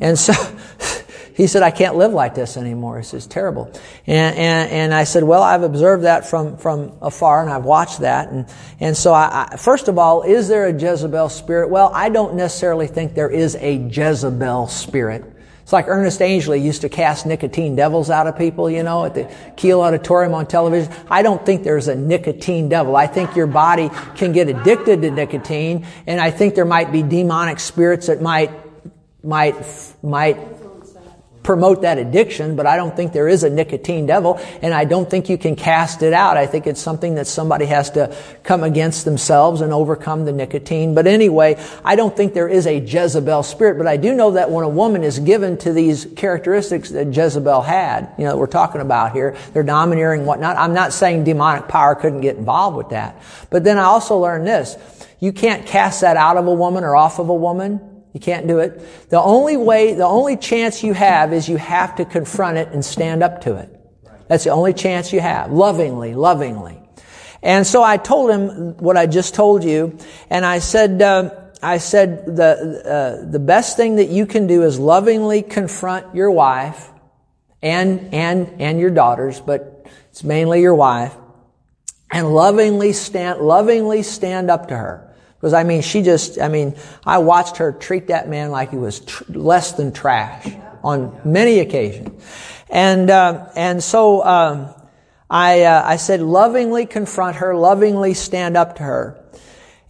[0.00, 0.34] And so,
[1.34, 2.98] he said, I can't live like this anymore.
[2.98, 3.72] This is terrible.
[4.06, 8.00] And, and, and I said, well, I've observed that from, from afar and I've watched
[8.00, 8.28] that.
[8.28, 8.46] And,
[8.78, 11.70] and so I, I, first of all, is there a Jezebel spirit?
[11.70, 15.24] Well, I don't necessarily think there is a Jezebel spirit.
[15.62, 19.14] It's like Ernest Angley used to cast nicotine devils out of people, you know, at
[19.14, 20.92] the Kiel Auditorium on television.
[21.08, 22.96] I don't think there's a nicotine devil.
[22.96, 27.02] I think your body can get addicted to nicotine, and I think there might be
[27.02, 28.50] demonic spirits that might,
[29.22, 29.54] might,
[30.02, 30.36] might
[31.42, 35.10] promote that addiction, but I don't think there is a nicotine devil, and I don't
[35.10, 36.36] think you can cast it out.
[36.36, 40.94] I think it's something that somebody has to come against themselves and overcome the nicotine.
[40.94, 44.50] But anyway, I don't think there is a Jezebel spirit, but I do know that
[44.50, 48.46] when a woman is given to these characteristics that Jezebel had, you know, that we're
[48.46, 50.56] talking about here, they're domineering, whatnot.
[50.56, 53.20] I'm not saying demonic power couldn't get involved with that.
[53.50, 54.76] But then I also learned this.
[55.18, 57.91] You can't cast that out of a woman or off of a woman.
[58.12, 59.08] You can't do it.
[59.08, 62.84] The only way, the only chance you have is you have to confront it and
[62.84, 63.70] stand up to it.
[64.28, 65.50] That's the only chance you have.
[65.50, 66.78] Lovingly, lovingly.
[67.42, 69.98] And so I told him what I just told you,
[70.30, 71.30] and I said, uh,
[71.62, 76.30] I said the uh, the best thing that you can do is lovingly confront your
[76.30, 76.90] wife
[77.62, 81.14] and and and your daughters, but it's mainly your wife,
[82.10, 85.11] and lovingly stand lovingly stand up to her.
[85.42, 88.76] Because I mean, she just, I mean, I watched her treat that man like he
[88.76, 90.48] was tr- less than trash
[90.84, 92.22] on many occasions.
[92.70, 94.72] And, uh, and so, um,
[95.28, 99.24] I, uh, I said, lovingly confront her, lovingly stand up to her,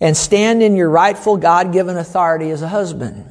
[0.00, 3.30] and stand in your rightful God-given authority as a husband.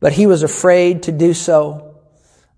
[0.00, 1.83] But he was afraid to do so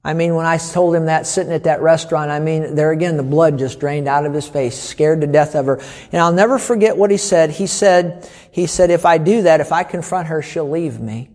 [0.07, 3.17] I mean, when I told him that sitting at that restaurant, I mean, there again,
[3.17, 5.81] the blood just drained out of his face, scared to death of her.
[6.13, 7.51] And I'll never forget what he said.
[7.51, 11.31] He said, he said, if I do that, if I confront her, she'll leave me.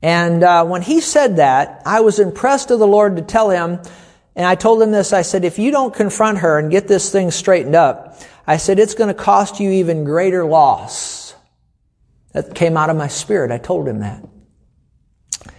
[0.00, 3.78] And uh, when he said that, I was impressed of the Lord to tell him,
[4.34, 7.12] and I told him this, I said, if you don't confront her and get this
[7.12, 11.34] thing straightened up, I said, it's going to cost you even greater loss.
[12.32, 13.50] That came out of my spirit.
[13.50, 14.26] I told him that.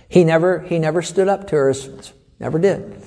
[0.10, 2.12] He never, he never stood up to her as
[2.44, 3.02] Never did.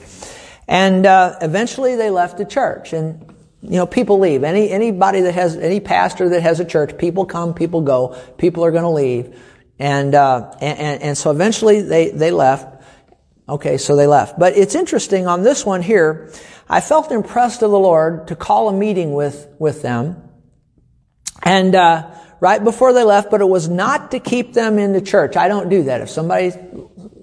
[0.66, 2.94] And uh, eventually they left the church.
[2.94, 4.44] And, you know, people leave.
[4.44, 8.64] Any, anybody that has, any pastor that has a church, people come, people go, people
[8.64, 9.38] are going to leave.
[9.79, 12.83] And, uh, and, and so eventually they, they left.
[13.46, 14.38] Okay, so they left.
[14.38, 16.33] But it's interesting on this one here,
[16.66, 20.31] I felt impressed of the Lord to call a meeting with, with them.
[21.42, 25.01] And, uh, right before they left, but it was not to keep them in the
[25.03, 25.37] church.
[25.37, 26.01] I don't do that.
[26.01, 26.53] If somebody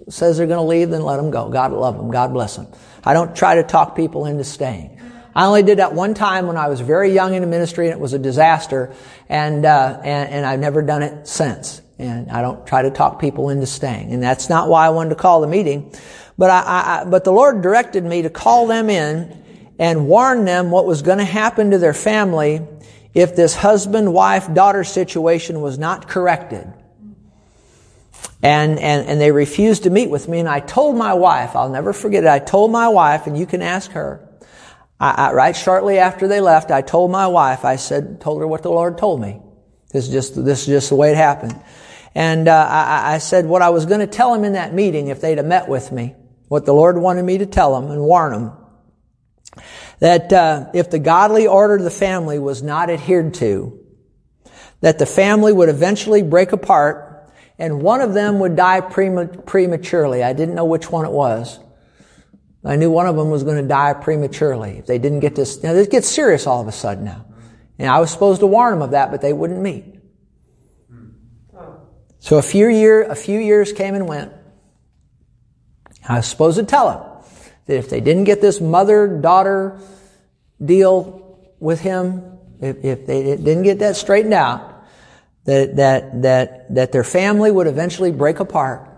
[0.10, 1.50] says they're going to leave, then let them go.
[1.50, 2.12] God love them.
[2.12, 2.68] God bless them.
[3.04, 5.00] I don't try to talk people into staying.
[5.36, 7.94] I only did that one time when I was very young in the ministry and
[7.94, 8.94] it was a disaster
[9.30, 11.82] and, uh, and, and I've never done it since.
[11.98, 14.12] And I don't try to talk people into staying.
[14.14, 15.94] And that's not why I wanted to call the meeting.
[16.38, 19.44] But I, I but the Lord directed me to call them in
[19.80, 22.62] and warn them what was going to happen to their family
[23.14, 26.72] if this husband, wife, daughter situation was not corrected.
[28.42, 30.40] And, and, and they refused to meet with me.
[30.40, 32.30] And I told my wife, I'll never forget it.
[32.30, 34.28] I told my wife, and you can ask her,
[35.00, 38.48] I, I, right shortly after they left, I told my wife, I said, told her
[38.48, 39.42] what the Lord told me.
[39.92, 41.60] This is just, this is just the way it happened.
[42.16, 45.08] And uh, I, I, said what I was going to tell them in that meeting
[45.08, 46.16] if they'd have met with me,
[46.48, 48.52] what the Lord wanted me to tell them and warn them.
[50.00, 53.80] That uh, if the godly order of the family was not adhered to,
[54.82, 57.13] that the family would eventually break apart
[57.58, 60.24] and one of them would die prematurely.
[60.24, 61.60] I didn't know which one it was.
[62.66, 65.62] I knew one of them was going to die prematurely if they didn't get this.
[65.62, 67.26] Now, this gets serious all of a sudden now.
[67.78, 69.86] And I was supposed to warn them of that, but they wouldn't meet.
[72.20, 74.32] So a few year, a few years came and went.
[76.08, 77.26] I was supposed to tell them
[77.66, 79.80] that if they didn't get this mother-daughter
[80.64, 84.73] deal with him, if, if they didn't get that straightened out,
[85.46, 88.90] that, that, that, that their family would eventually break apart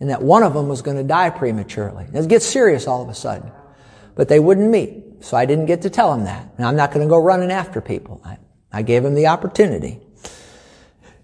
[0.00, 2.06] and that one of them was going to die prematurely.
[2.12, 3.50] It gets serious all of a sudden.
[4.14, 5.24] But they wouldn't meet.
[5.24, 6.46] So I didn't get to tell them that.
[6.58, 8.20] And I'm not going to go running after people.
[8.24, 8.38] I,
[8.72, 10.00] I gave them the opportunity.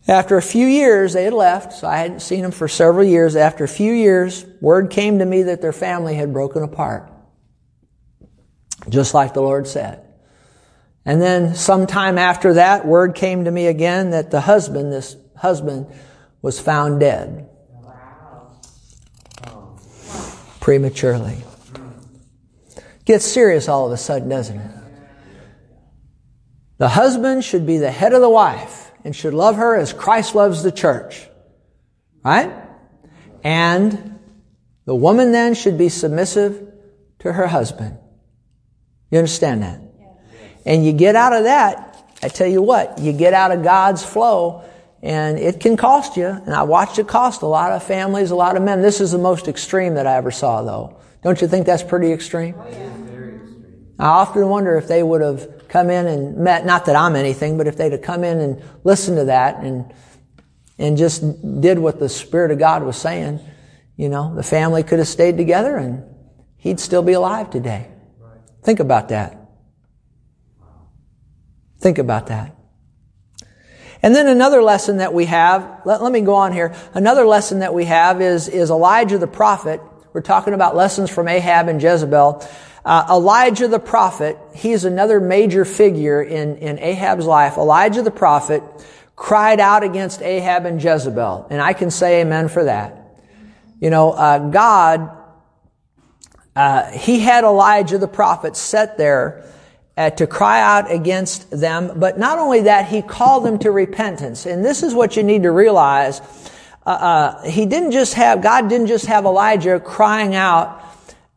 [0.09, 3.37] After a few years, they had left, so I hadn't seen them for several years.
[3.37, 7.13] After a few years, word came to me that their family had broken apart.
[8.89, 10.05] Just like the Lord said.
[11.05, 15.87] And then sometime after that, word came to me again that the husband, this husband,
[16.43, 17.49] was found dead.
[20.61, 21.39] Prematurely.
[23.07, 24.71] Gets serious all of a sudden, doesn't it?
[26.79, 30.35] The husband should be the head of the wife and should love her as Christ
[30.35, 31.29] loves the church.
[32.23, 32.53] Right?
[33.43, 34.19] And
[34.85, 36.73] the woman then should be submissive
[37.21, 37.99] to her husband.
[39.11, 39.90] You understand that?
[40.65, 44.05] And you get out of that, I tell you what, you get out of God's
[44.05, 44.65] flow
[45.03, 46.27] and it can cost you.
[46.27, 48.83] And I watched it cost a lot of families, a lot of men.
[48.83, 51.01] This is the most extreme that I ever saw though.
[51.23, 52.55] Don't you think that's pretty oh, extreme?
[53.99, 57.59] I often wonder if they would have come in and met, not that I'm anything,
[57.59, 59.93] but if they'd have come in and listened to that and,
[60.79, 61.23] and just
[61.61, 63.41] did what the Spirit of God was saying,
[63.97, 66.03] you know, the family could have stayed together and
[66.57, 67.89] he'd still be alive today.
[68.63, 69.40] Think about that.
[71.81, 72.55] Think about that.
[74.03, 76.75] And then another lesson that we have, let, let, me go on here.
[76.95, 79.81] Another lesson that we have is, is Elijah the prophet.
[80.13, 82.47] We're talking about lessons from Ahab and Jezebel.
[82.83, 87.59] Uh, Elijah the prophet, he's another major figure in, in Ahab's life.
[87.59, 88.63] Elijah the prophet
[89.17, 91.49] cried out against Ahab and Jezebel.
[91.51, 92.97] And I can say amen for that.
[93.81, 95.11] You know, uh, God,
[96.57, 99.45] uh, he had Elijah the prophet set there
[100.01, 101.93] uh, to cry out against them.
[101.97, 104.47] But not only that, he called them to repentance.
[104.47, 106.23] And this is what you need to realize.
[106.87, 110.83] Uh, uh, he didn't just have, God didn't just have Elijah crying out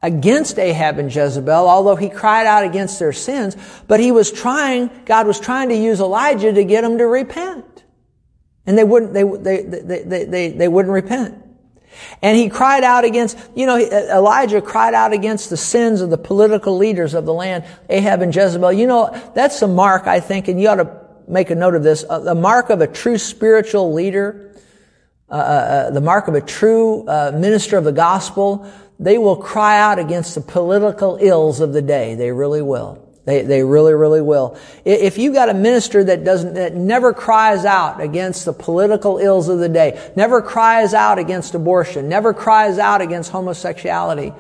[0.02, 4.90] against Ahab and Jezebel, although he cried out against their sins, but he was trying,
[5.04, 7.84] God was trying to use Elijah to get them to repent.
[8.66, 11.43] And they wouldn't, they, they, they, they, they, wouldn't repent.
[12.22, 16.18] And he cried out against, you know, Elijah cried out against the sins of the
[16.18, 18.74] political leaders of the land, Ahab and Jezebel.
[18.74, 21.84] You know, that's a mark, I think, and you ought to make a note of
[21.84, 24.52] this, the mark of a true spiritual leader,
[25.30, 29.36] uh, uh, uh, the mark of a true uh, minister of the gospel, they will
[29.36, 32.16] cry out against the political ills of the day.
[32.16, 33.03] They really will.
[33.26, 34.58] They, they really, really will.
[34.84, 39.48] If you got a minister that doesn't, that never cries out against the political ills
[39.48, 44.34] of the day, never cries out against abortion, never cries out against homosexuality,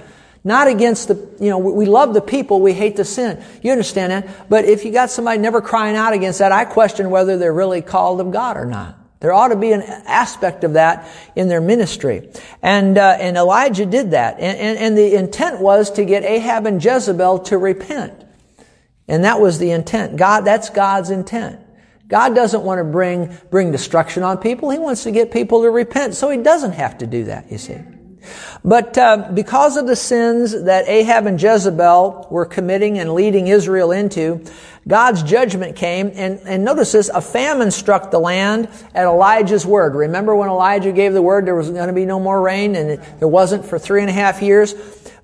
[0.43, 3.41] not against the, you know, we love the people, we hate the sin.
[3.61, 4.49] You understand that?
[4.49, 7.81] But if you got somebody never crying out against that, I question whether they're really
[7.81, 8.99] called of God or not.
[9.21, 12.29] There ought to be an aspect of that in their ministry.
[12.61, 14.37] And, uh, and Elijah did that.
[14.41, 18.22] And, and, and the intent was to get Ahab and Jezebel to repent.
[19.07, 20.17] And that was the intent.
[20.17, 21.59] God, that's God's intent.
[22.07, 24.69] God doesn't want to bring, bring destruction on people.
[24.69, 26.15] He wants to get people to repent.
[26.15, 27.79] So he doesn't have to do that, you see.
[28.63, 33.91] But uh, because of the sins that Ahab and Jezebel were committing and leading Israel
[33.91, 34.45] into,
[34.87, 39.95] God's judgment came, and, and notice this, a famine struck the land at Elijah's word.
[39.95, 42.91] Remember when Elijah gave the word there was going to be no more rain, and
[42.91, 44.73] it, there wasn't for three and a half years?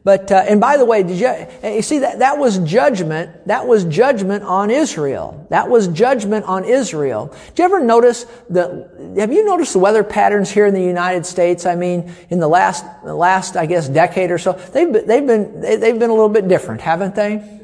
[0.10, 3.68] But, uh, and by the way, did you, you see that, that was judgment, that
[3.68, 5.46] was judgment on Israel.
[5.52, 7.32] That was judgment on Israel.
[7.50, 8.90] Did you ever notice the,
[9.20, 11.68] have you noticed the weather patterns here in the United States?
[11.68, 15.62] I mean, in the last, the last, I guess, decade or so, they've they've been,
[15.62, 17.59] they've been a little bit different, haven't they?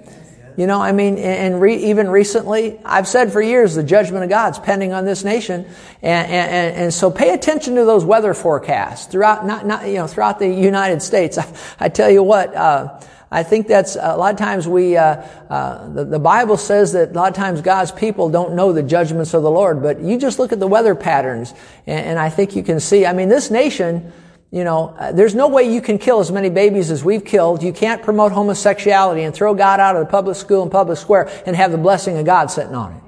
[0.57, 4.29] You know, I mean, and re, even recently, I've said for years the judgment of
[4.29, 5.65] God's pending on this nation,
[6.01, 10.07] and, and, and so pay attention to those weather forecasts throughout, not, not you know,
[10.07, 11.37] throughout the United States.
[11.37, 12.55] I, I tell you what.
[12.55, 13.01] Uh,
[13.31, 15.15] I think that's a lot of times we, uh,
[15.49, 18.83] uh, the, the, Bible says that a lot of times God's people don't know the
[18.83, 21.53] judgments of the Lord, but you just look at the weather patterns,
[21.85, 23.05] and, and I think you can see.
[23.05, 24.13] I mean, this nation,
[24.55, 27.61] you know, uh, there's no way you can kill as many babies as we've killed.
[27.61, 31.29] You can't promote homosexuality and throw God out of the public school and public square
[31.45, 33.01] and have the blessing of God sitting on it.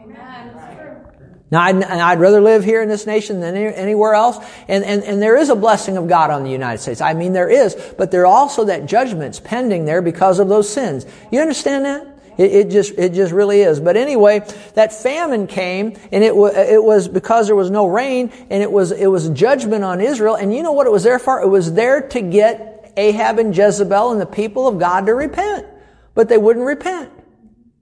[1.50, 4.38] Now, I'd, I'd, rather live here in this nation than any, anywhere else.
[4.68, 7.00] And, and, and there is a blessing of God on the United States.
[7.00, 7.78] I mean, there is.
[7.98, 11.06] But there are also that judgment's pending there because of those sins.
[11.32, 12.17] You understand that?
[12.38, 13.80] It, it, just, it just really is.
[13.80, 14.42] But anyway,
[14.76, 18.92] that famine came, and it, it was because there was no rain, and it was,
[18.92, 20.36] it was judgment on Israel.
[20.36, 21.42] And you know what it was there for?
[21.42, 25.66] It was there to get Ahab and Jezebel and the people of God to repent.
[26.14, 27.12] But they wouldn't repent.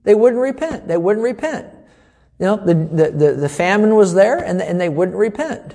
[0.04, 0.88] They wouldn't repent.
[0.88, 1.66] They wouldn't repent.
[2.38, 5.74] You know, the, the, the, the famine was there and, and they wouldn't repent.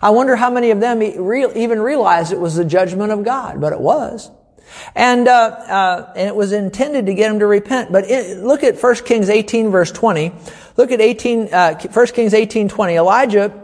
[0.00, 3.72] I wonder how many of them even realized it was the judgment of God, but
[3.72, 4.30] it was.
[4.94, 7.92] And, uh, uh, and it was intended to get him to repent.
[7.92, 10.32] But it, look at 1 Kings 18 verse 20.
[10.76, 12.94] Look at 18, uh, 1 Kings 18, 20.
[12.94, 13.62] Elijah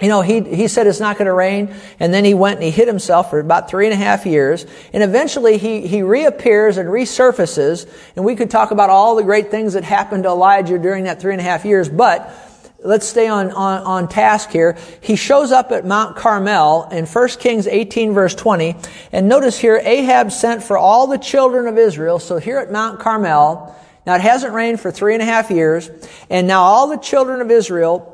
[0.00, 2.64] you know, he, he said it's not going to rain, and then he went and
[2.64, 6.78] he hid himself for about three and a half years, and eventually he, he reappears
[6.78, 7.86] and resurfaces,
[8.16, 11.20] and we could talk about all the great things that happened to Elijah during that
[11.20, 12.34] three and a half years, but
[12.82, 14.76] let's stay on, on, on task here.
[15.00, 18.76] He shows up at Mount Carmel in 1 Kings 18 verse 20,
[19.12, 23.00] and notice here, Ahab sent for all the children of Israel, so here at Mount
[23.00, 23.76] Carmel,
[24.06, 25.90] now it hasn't rained for three and a half years,
[26.30, 28.09] and now all the children of Israel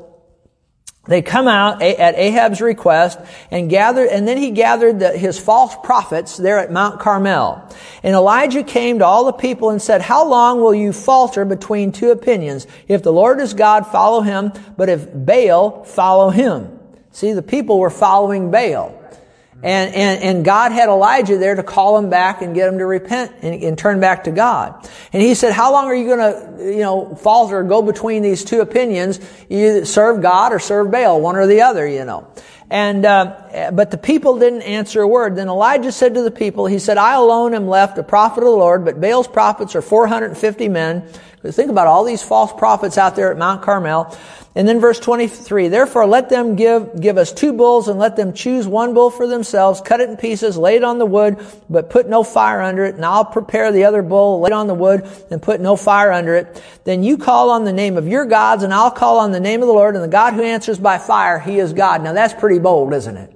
[1.07, 5.75] they come out at Ahab's request and gather, and then he gathered the, his false
[5.83, 7.67] prophets there at Mount Carmel.
[8.03, 11.91] And Elijah came to all the people and said, How long will you falter between
[11.91, 12.67] two opinions?
[12.87, 16.77] If the Lord is God, follow him, but if Baal, follow him.
[17.11, 18.93] See, the people were following Baal.
[19.63, 22.85] And, and, and God had Elijah there to call him back and get him to
[22.85, 24.87] repent and, and turn back to God.
[25.11, 28.21] And he said, how long are you going to, you know, falter, or go between
[28.21, 29.19] these two opinions?
[29.49, 32.27] You serve God or serve Baal, one or the other, you know.
[32.69, 35.35] And, uh, Eh, but the people didn't answer a word.
[35.35, 38.49] Then Elijah said to the people, he said, I alone am left, a prophet of
[38.49, 41.07] the Lord, but Baal's prophets are 450 men.
[41.43, 44.15] Think about all these false prophets out there at Mount Carmel.
[44.53, 48.33] And then verse 23, therefore let them give, give us two bulls and let them
[48.33, 51.37] choose one bull for themselves, cut it in pieces, lay it on the wood,
[51.67, 54.67] but put no fire under it, and I'll prepare the other bull, lay it on
[54.67, 56.61] the wood, and put no fire under it.
[56.83, 59.61] Then you call on the name of your gods, and I'll call on the name
[59.61, 62.03] of the Lord, and the God who answers by fire, he is God.
[62.03, 63.33] Now that's pretty bold, isn't it?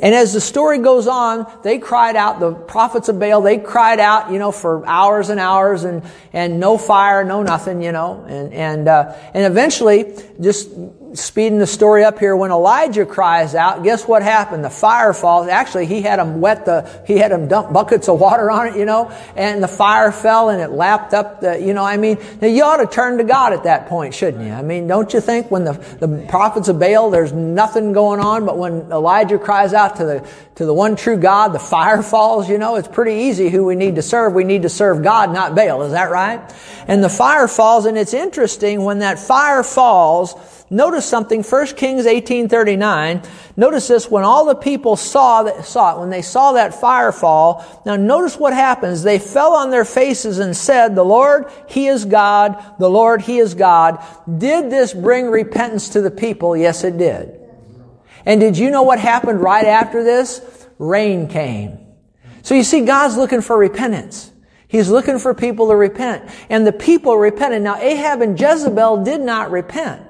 [0.00, 4.00] And as the story goes on, they cried out, the prophets of Baal, they cried
[4.00, 8.24] out, you know, for hours and hours and, and no fire, no nothing, you know,
[8.28, 10.70] and, and, uh, and eventually, just
[11.14, 14.64] speeding the story up here, when Elijah cries out, guess what happened?
[14.64, 15.48] The fire falls.
[15.48, 18.76] Actually, he had him wet the, he had him dump buckets of water on it,
[18.76, 22.18] you know, and the fire fell and it lapped up the, you know, I mean,
[22.40, 24.52] now you ought to turn to God at that point, shouldn't you?
[24.52, 28.44] I mean, don't you think when the, the prophets of Baal, there's nothing going on,
[28.44, 32.48] but when Elijah cries out to the, to the one true God, the fire falls,
[32.48, 34.32] you know, it's pretty easy who we need to serve.
[34.34, 35.82] We need to serve God, not Baal.
[35.82, 36.40] Is that right?
[36.86, 40.34] And the fire falls, and it's interesting when that fire falls,
[40.70, 43.22] Notice something, 1 Kings 1839.
[43.56, 47.12] Notice this, when all the people saw, that, saw it, when they saw that fire
[47.12, 49.02] fall, now notice what happens.
[49.02, 53.38] They fell on their faces and said, the Lord, He is God, the Lord, He
[53.38, 54.02] is God.
[54.38, 56.56] Did this bring repentance to the people?
[56.56, 57.40] Yes, it did.
[58.24, 60.40] And did you know what happened right after this?
[60.78, 61.78] Rain came.
[62.42, 64.32] So you see, God's looking for repentance.
[64.66, 66.28] He's looking for people to repent.
[66.48, 67.62] And the people repented.
[67.62, 70.02] Now Ahab and Jezebel did not repent.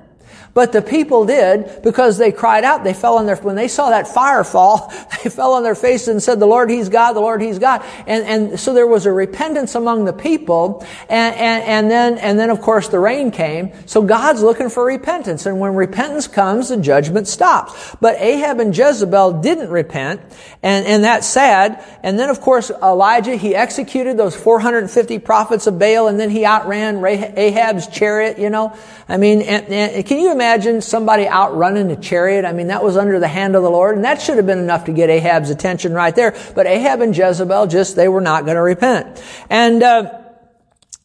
[0.54, 2.84] But the people did because they cried out.
[2.84, 4.92] They fell on their, when they saw that fire fall,
[5.24, 7.84] they fell on their faces and said, the Lord, He's God, the Lord, He's God.
[8.06, 10.86] And, and so there was a repentance among the people.
[11.08, 13.72] And, and, and then, and then of course the rain came.
[13.86, 15.44] So God's looking for repentance.
[15.44, 17.96] And when repentance comes, the judgment stops.
[18.00, 20.20] But Ahab and Jezebel didn't repent.
[20.62, 21.84] And, and that's sad.
[22.04, 26.44] And then of course Elijah, he executed those 450 prophets of Baal and then he
[26.44, 28.76] outran Ahab's chariot, you know.
[29.08, 32.44] I mean, and, and can you imagine imagine somebody outrunning a chariot?
[32.44, 34.58] I mean, that was under the hand of the Lord, and that should have been
[34.58, 36.36] enough to get Ahab's attention right there.
[36.54, 39.22] But Ahab and Jezebel just, they were not going to repent.
[39.48, 40.20] And, uh,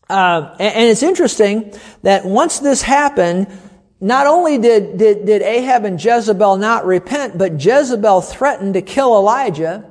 [0.10, 1.74] uh, and it's interesting
[2.04, 3.48] that once this happened,
[4.02, 9.16] not only did, did, did Ahab and Jezebel not repent, but Jezebel threatened to kill
[9.16, 9.90] Elijah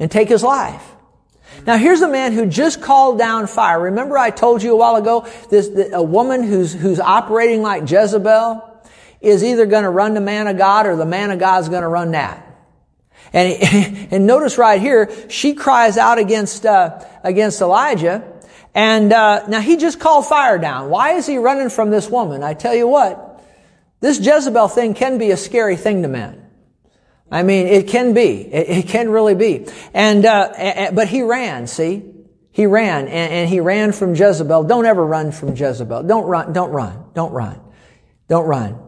[0.00, 0.84] and take his life.
[1.68, 3.78] Now here's a man who just called down fire.
[3.78, 8.82] Remember I told you a while ago, this, a woman who's, who's operating like Jezebel
[9.20, 11.82] is either going to run the man of God or the man of God's going
[11.82, 12.42] to run that.
[13.34, 18.24] And, and notice right here, she cries out against, uh, against Elijah.
[18.74, 20.88] And, uh, now he just called fire down.
[20.88, 22.42] Why is he running from this woman?
[22.42, 23.44] I tell you what,
[24.00, 26.47] this Jezebel thing can be a scary thing to men.
[27.30, 28.40] I mean, it can be.
[28.40, 29.66] It, it can really be.
[29.92, 32.02] And, uh, but he ran, see?
[32.50, 34.64] He ran, and, and, he ran from Jezebel.
[34.64, 36.02] Don't ever run from Jezebel.
[36.04, 37.60] Don't run, don't run, don't run.
[38.28, 38.80] Don't run.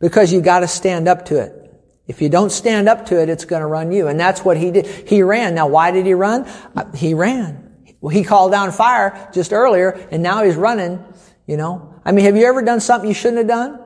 [0.00, 1.62] Because you gotta stand up to it.
[2.06, 4.08] If you don't stand up to it, it's gonna run you.
[4.08, 4.86] And that's what he did.
[4.86, 5.54] He ran.
[5.54, 6.44] Now, why did he run?
[6.76, 7.62] Uh, he ran.
[8.12, 11.02] He called down fire just earlier, and now he's running,
[11.46, 11.94] you know.
[12.04, 13.80] I mean, have you ever done something you shouldn't have done?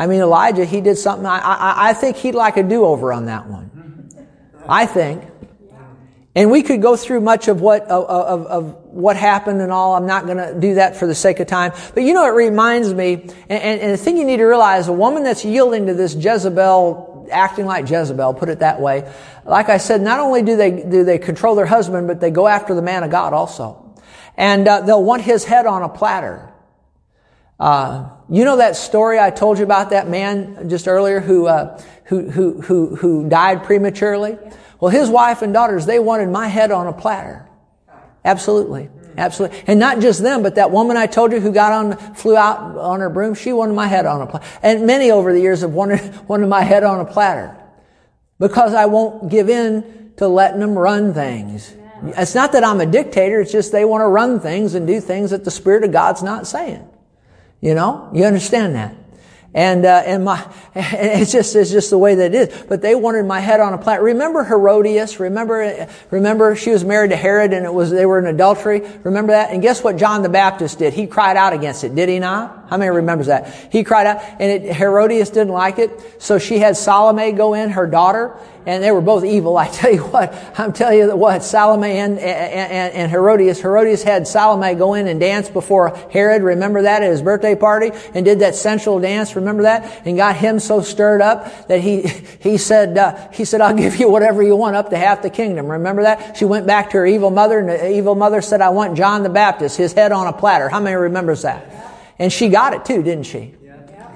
[0.00, 1.26] I mean, Elijah, he did something.
[1.26, 4.08] I, I, I think he'd like a do-over on that one.
[4.66, 5.24] I think.
[6.34, 9.94] And we could go through much of what of, of, of what happened and all.
[9.96, 11.72] I'm not going to do that for the sake of time.
[11.92, 14.88] But you know, it reminds me, and, and, and the thing you need to realize:
[14.88, 19.12] a woman that's yielding to this Jezebel, acting like Jezebel, put it that way.
[19.44, 22.46] Like I said, not only do they do they control their husband, but they go
[22.46, 23.94] after the man of God also,
[24.36, 26.49] and uh, they'll want his head on a platter.
[27.60, 31.80] Uh, you know that story I told you about that man just earlier who, uh,
[32.04, 34.38] who, who, who, who died prematurely?
[34.80, 37.46] Well, his wife and daughters, they wanted my head on a platter.
[38.24, 38.88] Absolutely.
[39.16, 39.62] Absolutely.
[39.66, 42.78] And not just them, but that woman I told you who got on, flew out
[42.78, 44.46] on her broom, she wanted my head on a platter.
[44.62, 47.54] And many over the years have wanted, wanted my head on a platter.
[48.38, 51.74] Because I won't give in to letting them run things.
[52.02, 55.00] It's not that I'm a dictator, it's just they want to run things and do
[55.00, 56.88] things that the Spirit of God's not saying.
[57.60, 58.96] You know, you understand that.
[59.52, 62.64] And, uh, and my, it's just, it's just the way that it is.
[62.68, 64.02] But they wanted my head on a platter.
[64.02, 65.18] Remember Herodias?
[65.18, 68.82] Remember, remember she was married to Herod and it was, they were in adultery?
[69.02, 69.50] Remember that?
[69.50, 70.94] And guess what John the Baptist did?
[70.94, 72.59] He cried out against it, did he not?
[72.70, 73.68] How many remembers that?
[73.72, 75.90] He cried out and it, Herodias didn't like it.
[76.22, 79.56] So she had Salome go in, her daughter, and they were both evil.
[79.58, 84.28] I tell you what, I'm telling you what, Salome and, and, and Herodias, Herodias had
[84.28, 88.38] Salome go in and dance before Herod, remember that at his birthday party, and did
[88.38, 90.06] that sensual dance, remember that?
[90.06, 92.02] And got him so stirred up that he,
[92.40, 95.30] he said, uh, he said, I'll give you whatever you want up to half the
[95.30, 95.66] kingdom.
[95.66, 96.36] Remember that?
[96.36, 99.24] She went back to her evil mother, and the evil mother said, I want John
[99.24, 100.68] the Baptist, his head on a platter.
[100.68, 101.89] How many remembers that?
[102.20, 103.54] And she got it too, didn't she?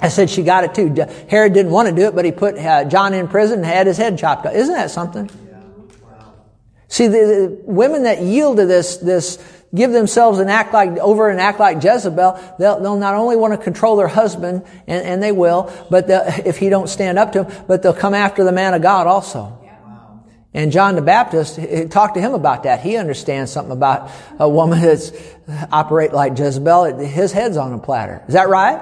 [0.01, 0.95] I said she got it too.
[1.31, 3.87] Herod didn't want to do it, but he put uh, John in prison and had
[3.87, 4.55] his head chopped off.
[4.55, 5.31] Isn't that something?
[6.89, 9.43] See, the, the, women that yield to this, this,
[9.75, 13.55] give themselves and act like, over and act like Jezebel, they'll, they'll not only want
[13.55, 16.05] to control their husband, and, and they will, but
[16.47, 19.07] if he don't stand up to him, but they'll come after the man of God
[19.07, 19.64] also.
[20.55, 21.59] And John the Baptist,
[21.91, 22.81] talk to him about that.
[22.81, 25.11] He understands something about a woman that's
[25.73, 26.99] operate like Jezebel.
[26.99, 28.23] His head's on a platter.
[28.29, 28.81] Is that right?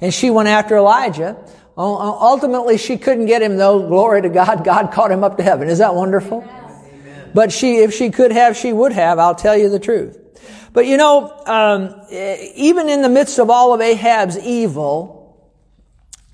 [0.00, 1.36] And she went after Elijah.
[1.76, 3.86] Ultimately, she couldn't get him though.
[3.86, 4.64] Glory to God.
[4.64, 5.68] God caught him up to heaven.
[5.68, 6.42] Is that wonderful?
[6.42, 7.30] Amen.
[7.32, 9.20] But she, if she could have, she would have.
[9.20, 10.18] I'll tell you the truth.
[10.72, 15.38] But you know, um, even in the midst of all of Ahab's evil,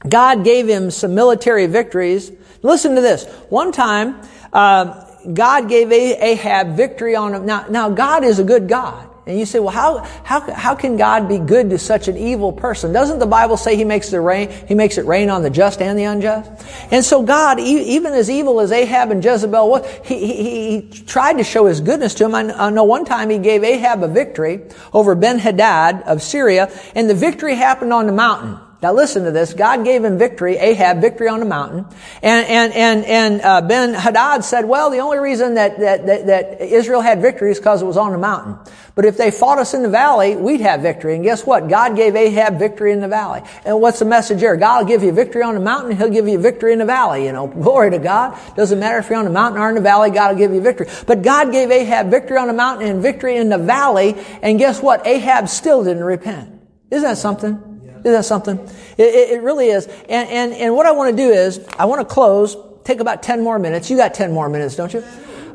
[0.08, 2.32] God gave him some military victories.
[2.62, 3.26] Listen to this.
[3.50, 4.20] One time,
[4.52, 7.46] uh, God gave Ahab victory on him.
[7.46, 9.08] Now, now God is a good God.
[9.28, 12.50] And you say, well, how, how, how can God be good to such an evil
[12.50, 12.94] person?
[12.94, 15.82] Doesn't the Bible say He makes the rain, He makes it rain on the just
[15.82, 16.50] and the unjust?
[16.90, 21.34] And so God, even as evil as Ahab and Jezebel was, he, he, he tried
[21.34, 22.34] to show His goodness to him.
[22.34, 24.62] I know one time He gave Ahab a victory
[24.94, 28.58] over Ben-Hadad of Syria, and the victory happened on the mountain.
[28.80, 29.54] Now listen to this.
[29.54, 31.84] God gave him victory, Ahab, victory on the mountain.
[32.22, 36.26] And, and, and, and uh, Ben Hadad said, well, the only reason that, that, that,
[36.26, 38.56] that Israel had victory is because it was on the mountain.
[38.94, 41.16] But if they fought us in the valley, we'd have victory.
[41.16, 41.68] And guess what?
[41.68, 43.42] God gave Ahab victory in the valley.
[43.64, 44.54] And what's the message here?
[44.54, 47.24] God will give you victory on the mountain, He'll give you victory in the valley.
[47.24, 48.38] You know, glory to God.
[48.54, 50.60] Doesn't matter if you're on the mountain or in the valley, God will give you
[50.60, 50.86] victory.
[51.06, 54.14] But God gave Ahab victory on the mountain and victory in the valley.
[54.40, 55.04] And guess what?
[55.04, 56.60] Ahab still didn't repent.
[56.90, 57.77] Isn't that something?
[58.00, 58.58] Isn't that something?
[58.96, 59.86] It, it, it really is.
[59.86, 63.22] And, and, and what I want to do is, I want to close, take about
[63.22, 63.90] 10 more minutes.
[63.90, 65.04] You got 10 more minutes, don't you?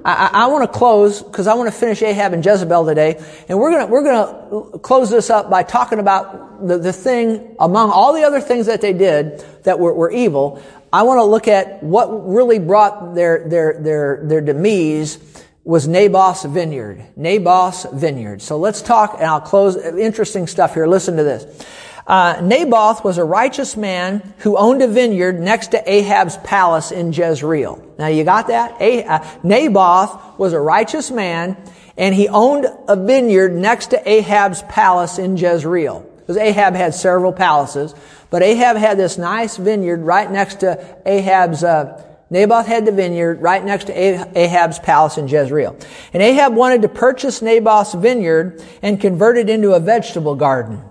[0.06, 3.58] I, I want to close because I want to finish Ahab and Jezebel today, and
[3.58, 8.14] we're gonna we're gonna close this up by talking about the, the thing among all
[8.14, 10.62] the other things that they did that were, were evil.
[10.92, 15.20] I want to look at what really brought their their their their demise
[15.64, 17.06] was Naboth's vineyard.
[17.16, 18.42] Naboth's vineyard.
[18.42, 19.78] So let's talk, and I'll close.
[19.78, 20.86] Interesting stuff here.
[20.86, 21.66] Listen to this.
[22.06, 27.14] Uh, Naboth was a righteous man who owned a vineyard next to Ahab's palace in
[27.14, 27.82] Jezreel.
[27.98, 28.74] Now you got that?
[28.82, 31.56] Ah- uh, Naboth was a righteous man
[31.98, 36.10] and he owned a vineyard next to Ahab's palace in Jezreel.
[36.20, 37.94] Because Ahab had several palaces,
[38.30, 43.42] but Ahab had this nice vineyard right next to Ahab's, uh, Naboth had the vineyard
[43.42, 45.78] right next to Ahab's palace in Jezreel.
[46.14, 50.82] And Ahab wanted to purchase Naboth's vineyard and convert it into a vegetable garden.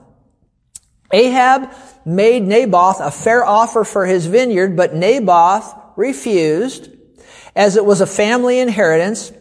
[1.13, 1.71] Ahab
[2.05, 6.91] made Naboth a fair offer for his vineyard, but Naboth refused
[7.55, 9.33] as it was a family inheritance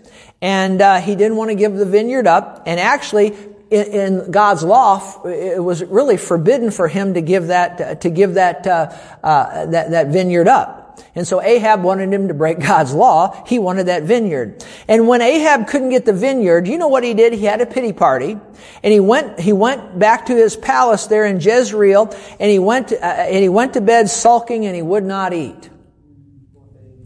[0.41, 2.63] and uh, he didn't want to give the vineyard up.
[2.65, 3.35] And actually,
[3.69, 8.33] in, in, God's law, it was really forbidden for him to give that to give
[8.33, 8.91] that uh,
[9.23, 10.80] uh, that, that vineyard up.
[11.15, 13.43] And so Ahab wanted him to break God's law.
[13.45, 14.63] He wanted that vineyard.
[14.87, 17.33] And when Ahab couldn't get the vineyard, you know what he did?
[17.33, 18.37] He had a pity party.
[18.83, 22.89] And he went, he went back to his palace there in Jezreel and he went,
[22.89, 25.69] to, uh, and he went to bed sulking and he would not eat.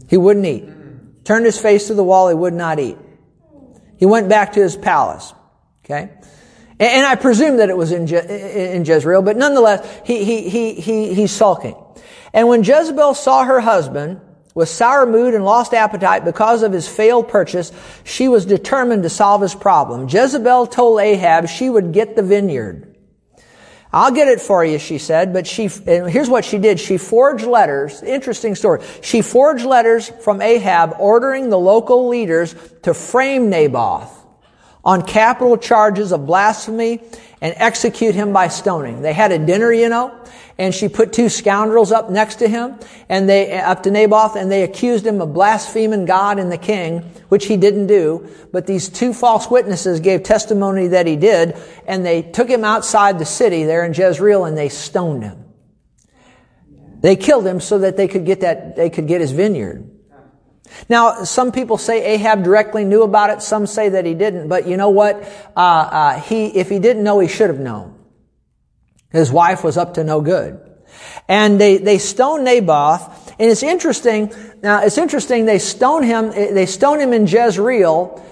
[0.08, 0.68] He wouldn't eat.
[1.24, 2.28] Turned his face to the wall.
[2.28, 2.98] He would not eat.
[3.98, 5.32] He went back to his palace.
[5.84, 6.10] Okay.
[6.78, 10.74] And I presume that it was in, Je- in Jezreel, but nonetheless, he, he, he,
[10.74, 11.74] he, he's sulking.
[12.36, 14.20] And when Jezebel saw her husband
[14.54, 17.72] with sour mood and lost appetite because of his failed purchase,
[18.04, 20.06] she was determined to solve his problem.
[20.06, 22.94] Jezebel told Ahab she would get the vineyard.
[23.90, 26.78] I'll get it for you, she said, but she, here's what she did.
[26.78, 28.84] She forged letters, interesting story.
[29.00, 34.15] She forged letters from Ahab ordering the local leaders to frame Naboth
[34.86, 37.00] on capital charges of blasphemy
[37.40, 39.02] and execute him by stoning.
[39.02, 40.16] They had a dinner, you know,
[40.58, 42.78] and she put two scoundrels up next to him
[43.08, 47.00] and they, up to Naboth and they accused him of blaspheming God and the king,
[47.28, 48.30] which he didn't do.
[48.52, 53.18] But these two false witnesses gave testimony that he did and they took him outside
[53.18, 55.44] the city there in Jezreel and they stoned him.
[57.00, 59.95] They killed him so that they could get that, they could get his vineyard.
[60.88, 63.42] Now, some people say Ahab directly knew about it.
[63.42, 64.48] Some say that he didn't.
[64.48, 65.22] But you know what?
[65.56, 67.94] Uh, uh, he, if he didn't know, he should have known.
[69.10, 70.60] His wife was up to no good.
[71.28, 73.34] And they, they stone Naboth.
[73.38, 74.32] And it's interesting.
[74.62, 75.44] Now, it's interesting.
[75.44, 78.22] They stone him, they stone him in Jezreel.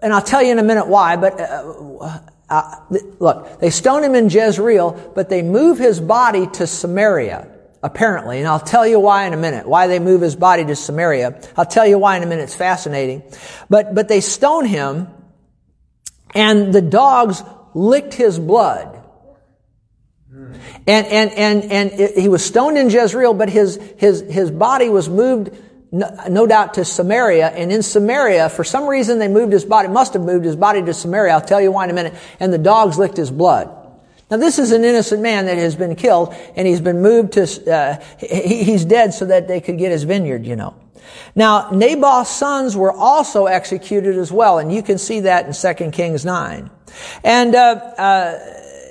[0.00, 2.76] And I'll tell you in a minute why, but, uh, uh,
[3.18, 7.48] look, they stone him in Jezreel, but they move his body to Samaria,
[7.82, 8.38] apparently.
[8.38, 11.40] And I'll tell you why in a minute, why they move his body to Samaria.
[11.56, 12.44] I'll tell you why in a minute.
[12.44, 13.22] It's fascinating.
[13.68, 15.08] But, but they stone him,
[16.34, 17.42] and the dogs
[17.74, 19.00] licked his blood.
[20.86, 24.88] And, and, and, and it, he was stoned in Jezreel, but his, his, his body
[24.88, 25.50] was moved,
[25.92, 27.48] no, no, doubt, to Samaria.
[27.48, 30.82] And in Samaria, for some reason, they moved his body, must have moved his body
[30.82, 31.34] to Samaria.
[31.34, 32.14] I'll tell you why in a minute.
[32.40, 33.81] And the dogs licked his blood.
[34.32, 37.42] Now, this is an innocent man that has been killed, and he's been moved to,
[37.70, 40.74] uh, he's dead so that they could get his vineyard, you know.
[41.34, 45.90] Now, Naboth's sons were also executed as well, and you can see that in 2
[45.90, 46.70] Kings 9.
[47.22, 47.58] And, uh,
[47.98, 48.38] uh,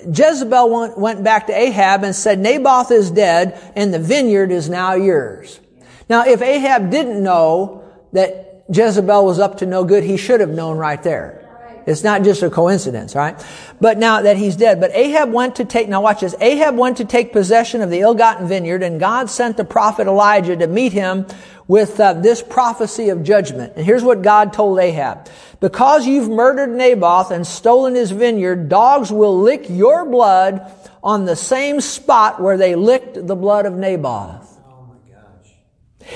[0.05, 4.69] Jezebel went, went back to Ahab and said, Naboth is dead and the vineyard is
[4.69, 5.59] now yours.
[6.07, 7.83] Now, if Ahab didn't know
[8.13, 11.40] that Jezebel was up to no good, he should have known right there.
[11.85, 13.43] It's not just a coincidence, right?
[13.79, 14.79] But now that he's dead.
[14.79, 16.35] But Ahab went to take, now watch this.
[16.39, 20.55] Ahab went to take possession of the ill-gotten vineyard and God sent the prophet Elijah
[20.57, 21.25] to meet him
[21.67, 23.73] with uh, this prophecy of judgment.
[23.75, 25.29] And here's what God told Ahab.
[25.59, 30.71] Because you've murdered Naboth and stolen his vineyard, dogs will lick your blood
[31.03, 34.40] on the same spot where they licked the blood of Naboth.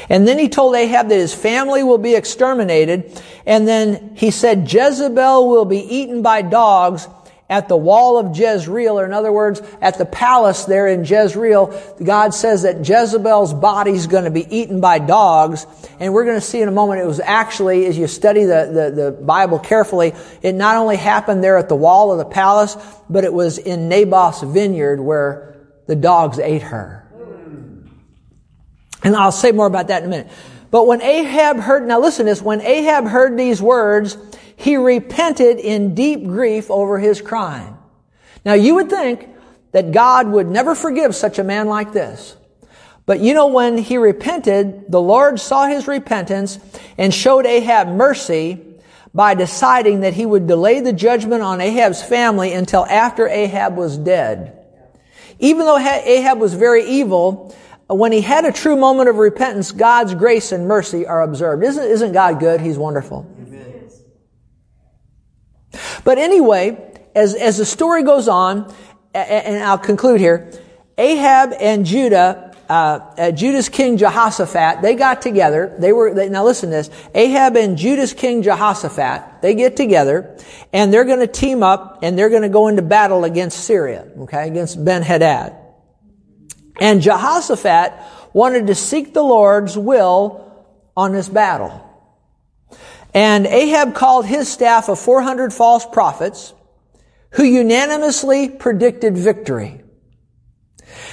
[0.10, 3.22] And then he told Ahab that his family will be exterminated.
[3.46, 7.08] And then he said Jezebel will be eaten by dogs
[7.48, 11.80] at the wall of Jezreel, or in other words, at the palace there in Jezreel,
[12.04, 15.68] God says that Jezebel's body is going to be eaten by dogs.
[16.00, 18.92] And we're going to see in a moment, it was actually, as you study the,
[18.96, 22.76] the, the Bible carefully, it not only happened there at the wall of the palace,
[23.10, 27.05] but it was in Naboth's vineyard where the dogs ate her.
[29.06, 30.32] And I'll say more about that in a minute.
[30.72, 34.18] But when Ahab heard, now listen to this, when Ahab heard these words,
[34.56, 37.78] he repented in deep grief over his crime.
[38.44, 39.30] Now you would think
[39.74, 42.36] that God would never forgive such a man like this.
[43.06, 46.58] But you know, when he repented, the Lord saw his repentance
[46.98, 48.60] and showed Ahab mercy
[49.14, 54.00] by deciding that he would delay the judgment on Ahab's family until after Ahab was
[54.00, 54.66] dead.
[55.38, 57.56] Even though Ahab was very evil,
[57.88, 61.64] when he had a true moment of repentance, God's grace and mercy are observed.
[61.64, 62.62] Isn't, isn't God good?
[62.62, 63.30] He's wonderful.
[63.40, 63.90] Amen.
[66.04, 68.74] But anyway, as, as the story goes on,
[69.14, 70.52] and I'll conclude here,
[70.98, 75.76] Ahab and Judah uh, uh, Judah's king Jehoshaphat, they got together.
[75.78, 76.90] They were, they, now listen to this.
[77.14, 80.36] Ahab and Judah's king Jehoshaphat, they get together
[80.74, 84.08] and they're going to team up and they're going to go into battle against Syria,
[84.22, 85.56] okay, against Ben Hadad.
[86.80, 87.94] And Jehoshaphat
[88.34, 90.66] wanted to seek the Lord's will
[90.96, 91.82] on this battle.
[93.14, 96.54] And Ahab called his staff of 400 false prophets
[97.32, 99.82] who unanimously predicted victory.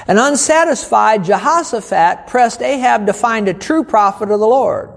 [0.06, 4.90] And unsatisfied, Jehoshaphat pressed Ahab to find a true prophet of the Lord.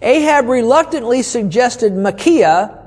[0.00, 2.81] Ahab reluctantly suggested Micaiah,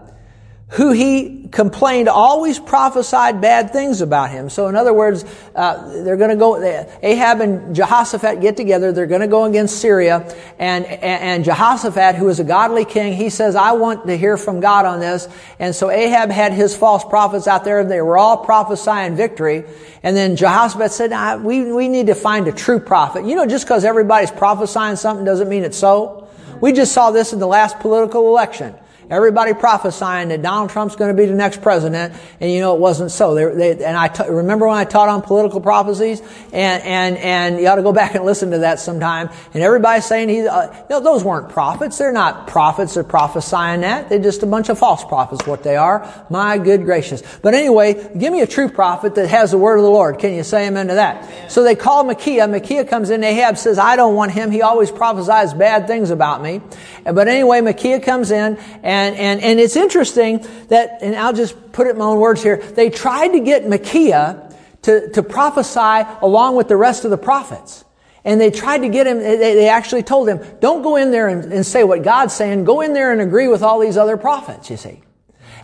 [0.69, 4.49] who he complained always prophesied bad things about him.
[4.49, 6.57] So in other words, uh, they're going to go,
[7.03, 12.29] Ahab and Jehoshaphat get together, they're going to go against Syria, and, and, Jehoshaphat, who
[12.29, 15.29] is a godly king, he says, I want to hear from God on this.
[15.59, 19.65] And so Ahab had his false prophets out there, and they were all prophesying victory.
[20.01, 23.25] And then Jehoshaphat said, we, we need to find a true prophet.
[23.25, 26.27] You know, just because everybody's prophesying something doesn't mean it's so.
[26.59, 28.73] We just saw this in the last political election.
[29.09, 32.79] Everybody prophesying that Donald Trump's going to be the next president, and you know it
[32.79, 33.35] wasn't so.
[33.35, 37.59] They, they, and I t- remember when I taught on political prophecies, and and and
[37.59, 39.29] you ought to go back and listen to that sometime.
[39.53, 41.99] And everybody's saying he, uh, no, those weren't prophets.
[41.99, 42.95] They're not prophets.
[42.95, 44.09] They're prophesying that.
[44.09, 45.45] They're just a bunch of false prophets.
[45.45, 46.25] What they are.
[46.31, 47.21] My good gracious.
[47.43, 50.17] But anyway, give me a true prophet that has the word of the Lord.
[50.17, 51.23] Can you say amen to that?
[51.23, 51.49] Amen.
[51.51, 52.47] So they call Micaiah.
[52.47, 53.23] Micaiah comes in.
[53.23, 54.49] Ahab says, "I don't want him.
[54.49, 56.61] He always prophesies bad things about me."
[57.03, 61.71] But anyway, Micaiah comes in and and, and, and it's interesting that, and I'll just
[61.71, 66.07] put it in my own words here, they tried to get Micaiah to, to prophesy
[66.21, 67.83] along with the rest of the prophets.
[68.23, 71.27] And they tried to get him, they, they actually told him, don't go in there
[71.27, 74.17] and, and say what God's saying, go in there and agree with all these other
[74.17, 75.01] prophets, you see.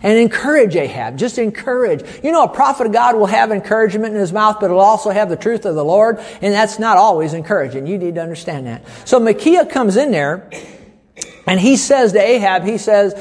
[0.04, 1.16] And encourage Ahab.
[1.16, 2.02] Just encourage.
[2.24, 5.10] You know, a prophet of God will have encouragement in his mouth, but it'll also
[5.10, 7.86] have the truth of the Lord, and that's not always encouraging.
[7.86, 8.84] You need to understand that.
[9.04, 10.50] So Micaiah comes in there,
[11.46, 13.14] and he says to Ahab, he says,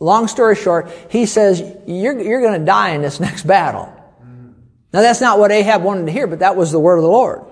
[0.00, 3.92] long story short, he says, you're, you're going to die in this next battle.
[4.92, 7.10] Now that's not what Ahab wanted to hear, but that was the word of the
[7.10, 7.44] Lord.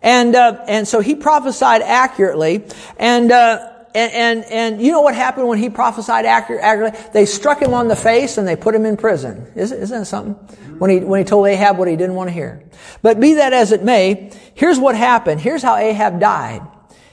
[0.00, 2.64] And, uh, and so he prophesied accurately,
[2.98, 6.98] and, uh, and, and, and, you know what happened when he prophesied accurately?
[7.12, 9.50] They struck him on the face and they put him in prison.
[9.54, 10.34] Isn't, isn't that something?
[10.78, 12.64] When he, when he told Ahab what he didn't want to hear.
[13.02, 15.40] But be that as it may, here's what happened.
[15.40, 16.62] Here's how Ahab died.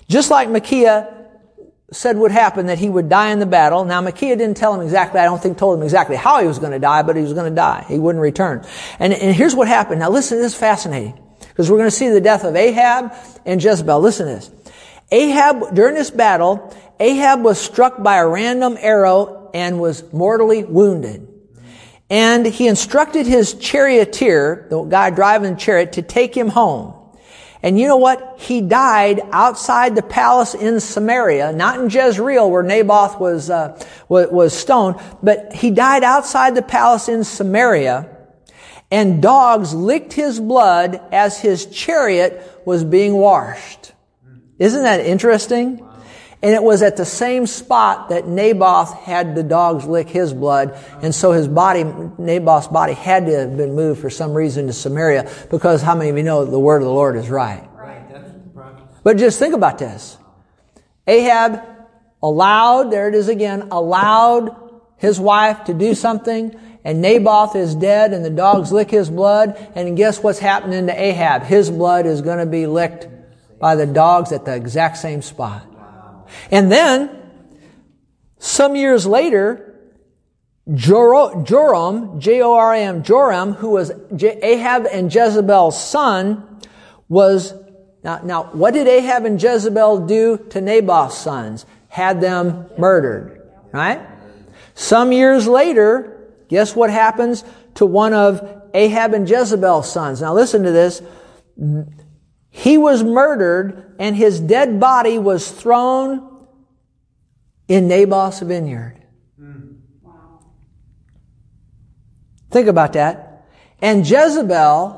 [0.09, 1.20] Just like Micaiah
[1.91, 3.83] said would happen that he would die in the battle.
[3.83, 6.59] Now Micaiah didn't tell him exactly, I don't think told him exactly how he was
[6.59, 7.85] going to die, but he was going to die.
[7.87, 8.65] He wouldn't return.
[8.97, 9.99] And, and here's what happened.
[9.99, 11.19] Now listen, this is fascinating.
[11.39, 13.13] Because we're going to see the death of Ahab
[13.45, 13.99] and Jezebel.
[13.99, 14.51] Listen to this.
[15.11, 21.27] Ahab, during this battle, Ahab was struck by a random arrow and was mortally wounded.
[22.09, 26.93] And he instructed his charioteer, the guy driving the chariot, to take him home.
[27.63, 28.39] And you know what?
[28.39, 34.53] He died outside the palace in Samaria, not in Jezreel where Naboth was, uh, was
[34.53, 38.17] stoned, but he died outside the palace in Samaria
[38.91, 43.93] and dogs licked his blood as his chariot was being washed.
[44.59, 45.87] Isn't that interesting?
[46.43, 50.75] And it was at the same spot that Naboth had the dogs lick his blood.
[51.03, 54.73] And so his body, Naboth's body had to have been moved for some reason to
[54.73, 57.67] Samaria because how many of you know the word of the Lord is right?
[57.75, 58.01] Right.
[59.03, 60.17] But just think about this.
[61.05, 61.61] Ahab
[62.23, 64.55] allowed, there it is again, allowed
[64.97, 69.55] his wife to do something and Naboth is dead and the dogs lick his blood.
[69.75, 71.43] And guess what's happening to Ahab?
[71.43, 73.07] His blood is going to be licked
[73.59, 75.70] by the dogs at the exact same spot.
[76.49, 77.09] And then,
[78.39, 79.67] some years later,
[80.73, 86.59] Joram, J-O-R-A-M, Joram, who was Ahab and Jezebel's son,
[87.09, 87.53] was,
[88.03, 91.65] now, now, what did Ahab and Jezebel do to Naboth's sons?
[91.87, 94.01] Had them murdered, right?
[94.75, 97.43] Some years later, guess what happens
[97.75, 100.21] to one of Ahab and Jezebel's sons?
[100.21, 101.01] Now listen to this.
[102.51, 106.45] He was murdered and his dead body was thrown
[107.67, 109.01] in Naboth's vineyard.
[112.51, 113.45] Think about that.
[113.81, 114.97] And Jezebel,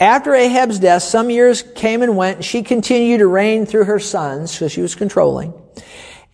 [0.00, 2.38] after Ahab's death, some years came and went.
[2.38, 5.54] And She continued to reign through her sons because she was controlling.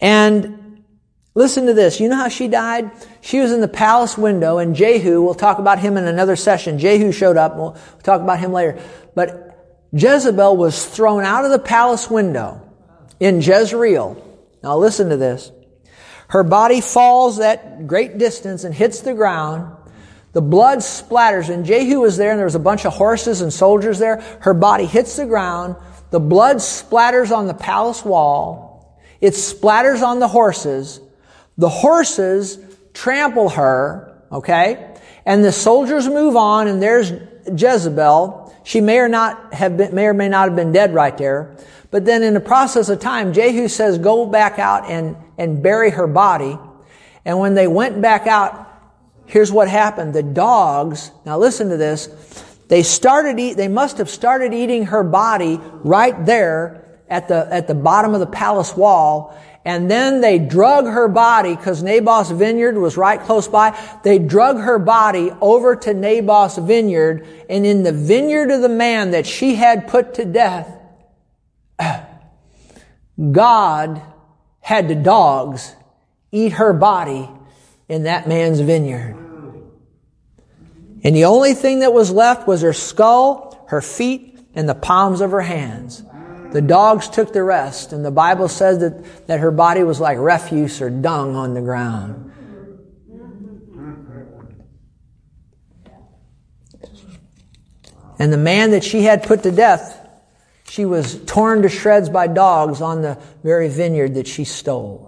[0.01, 0.58] And
[1.35, 2.01] listen to this.
[2.01, 2.91] You know how she died?
[3.21, 6.79] She was in the palace window and Jehu, we'll talk about him in another session.
[6.79, 7.57] Jehu showed up.
[7.57, 8.81] We'll talk about him later.
[9.15, 9.45] But
[9.93, 12.61] Jezebel was thrown out of the palace window
[13.21, 14.23] in Jezreel.
[14.63, 15.51] Now listen to this.
[16.29, 19.75] Her body falls that great distance and hits the ground.
[20.33, 23.53] the blood splatters, and Jehu was there, and there was a bunch of horses and
[23.53, 24.21] soldiers there.
[24.41, 25.77] Her body hits the ground.
[26.11, 29.01] The blood splatters on the palace wall.
[29.21, 31.01] It splatters on the horses.
[31.59, 32.59] The horses
[32.95, 34.95] trample her, okay?
[35.27, 37.13] And the soldiers move on, and there's
[37.47, 38.55] Jezebel.
[38.65, 41.57] She may or not have been, may or may not have been dead right there.
[41.91, 45.91] But then in the process of time, Jehu says, go back out and, and bury
[45.91, 46.59] her body.
[47.25, 48.67] And when they went back out,
[49.27, 50.15] here's what happened.
[50.15, 52.09] The dogs, now listen to this,
[52.69, 57.67] they started eat, they must have started eating her body right there at the, at
[57.67, 59.35] the bottom of the palace wall.
[59.69, 63.79] And then they drug her body, because Naboth's vineyard was right close by.
[64.03, 69.11] They drug her body over to Naboth's vineyard, and in the vineyard of the man
[69.11, 70.75] that she had put to death,
[73.31, 74.01] God
[74.61, 75.77] had the dogs
[76.33, 77.29] eat her body
[77.91, 79.17] in that man's vineyard.
[81.05, 85.21] And the only thing that was left was her skull, her feet, and the palms
[85.21, 86.03] of her hands.
[86.53, 90.17] The dogs took the rest, and the Bible says that, that her body was like
[90.19, 92.33] refuse or dung on the ground.
[98.19, 99.95] And the man that she had put to death,
[100.65, 105.05] she was torn to shreds by dogs on the very vineyard that she stole.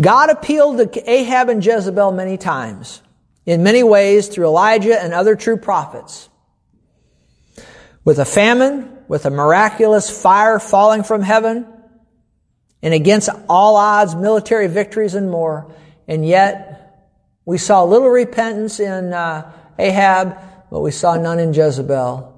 [0.00, 3.02] God appealed to Ahab and Jezebel many times,
[3.46, 6.28] in many ways through Elijah and other true prophets.
[8.04, 11.66] With a famine, with a miraculous fire falling from heaven,
[12.82, 15.74] and against all odds, military victories and more.
[16.06, 17.10] And yet,
[17.44, 20.38] we saw little repentance in uh, Ahab,
[20.70, 22.34] but we saw none in Jezebel.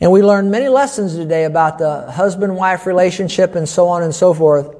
[0.00, 4.34] And we learned many lessons today about the husband-wife relationship and so on and so
[4.34, 4.74] forth.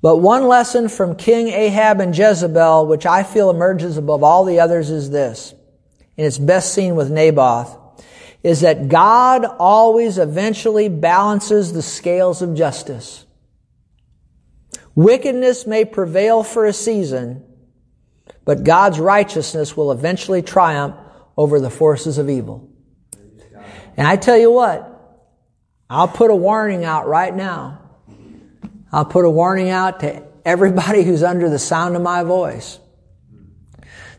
[0.00, 4.58] But one lesson from King Ahab and Jezebel, which I feel emerges above all the
[4.58, 5.54] others, is this.
[6.18, 7.78] And it's best seen with Naboth
[8.42, 13.24] is that God always eventually balances the scales of justice.
[14.94, 17.44] Wickedness may prevail for a season,
[18.44, 20.96] but God's righteousness will eventually triumph
[21.36, 22.68] over the forces of evil.
[23.96, 24.88] And I tell you what,
[25.88, 27.78] I'll put a warning out right now.
[28.90, 32.78] I'll put a warning out to everybody who's under the sound of my voice.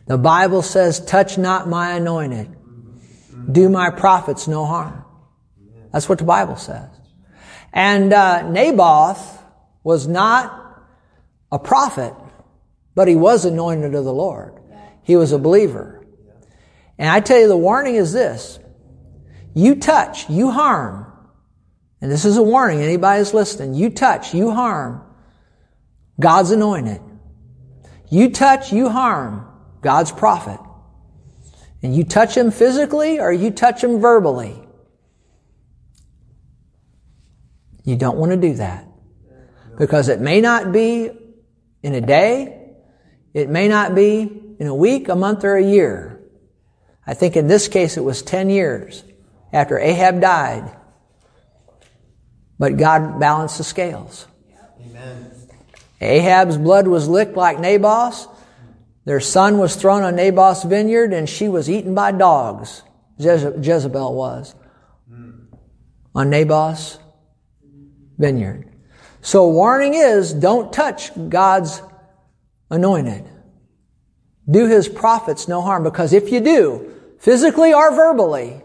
[0.06, 2.53] The Bible says, touch not my anointed
[3.50, 5.04] do my prophets no harm.
[5.92, 6.88] That's what the Bible says.
[7.72, 9.42] And uh, Naboth
[9.82, 10.60] was not
[11.52, 12.14] a prophet,
[12.94, 14.60] but he was anointed of the Lord.
[15.02, 16.04] He was a believer.
[16.98, 18.58] And I tell you, the warning is this.
[19.54, 21.06] You touch, you harm.
[22.00, 23.74] And this is a warning, anybody that's listening.
[23.74, 25.02] You touch, you harm.
[26.20, 27.00] God's anointed.
[28.10, 29.46] You touch, you harm.
[29.80, 30.60] God's prophet.
[31.84, 34.58] And you touch him physically or you touch him verbally.
[37.84, 38.88] You don't want to do that.
[39.76, 41.10] Because it may not be
[41.82, 42.72] in a day.
[43.34, 44.22] It may not be
[44.58, 46.22] in a week, a month, or a year.
[47.06, 49.04] I think in this case it was 10 years
[49.52, 50.74] after Ahab died.
[52.58, 54.26] But God balanced the scales.
[54.80, 55.30] Amen.
[56.00, 58.26] Ahab's blood was licked like Naboth's.
[59.04, 62.82] Their son was thrown on Naboth's vineyard and she was eaten by dogs.
[63.18, 64.54] Jezebel was.
[65.08, 65.30] Hmm.
[66.14, 66.98] On Naboth's
[68.18, 68.70] vineyard.
[69.20, 71.82] So warning is don't touch God's
[72.70, 73.24] anointed.
[74.50, 78.62] Do his prophets no harm because if you do, physically or verbally,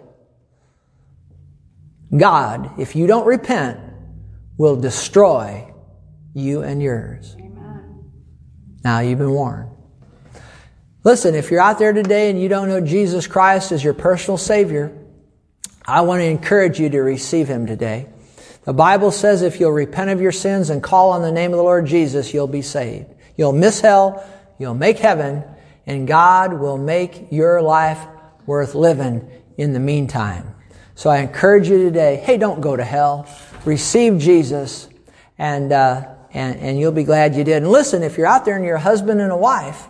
[2.16, 3.80] God, if you don't repent,
[4.58, 5.72] will destroy
[6.34, 7.36] you and yours.
[7.40, 8.12] Amen.
[8.84, 9.69] Now you've been warned.
[11.04, 14.38] Listen, if you're out there today and you don't know Jesus Christ as your personal
[14.38, 14.97] Savior,
[15.86, 18.08] I want to encourage you to receive Him today.
[18.66, 21.58] The Bible says if you'll repent of your sins and call on the name of
[21.58, 23.08] the Lord Jesus, you'll be saved.
[23.38, 24.28] You'll miss hell,
[24.60, 25.43] you'll make heaven,
[25.86, 28.06] and God will make your life
[28.45, 30.54] worth living in the meantime.
[30.95, 33.26] So I encourage you today, hey, don't go to hell.
[33.64, 34.89] Receive Jesus,
[35.38, 37.64] and, uh, and, and you'll be glad you did.
[37.64, 39.89] And listen, if you're out there and you're a husband and a wife,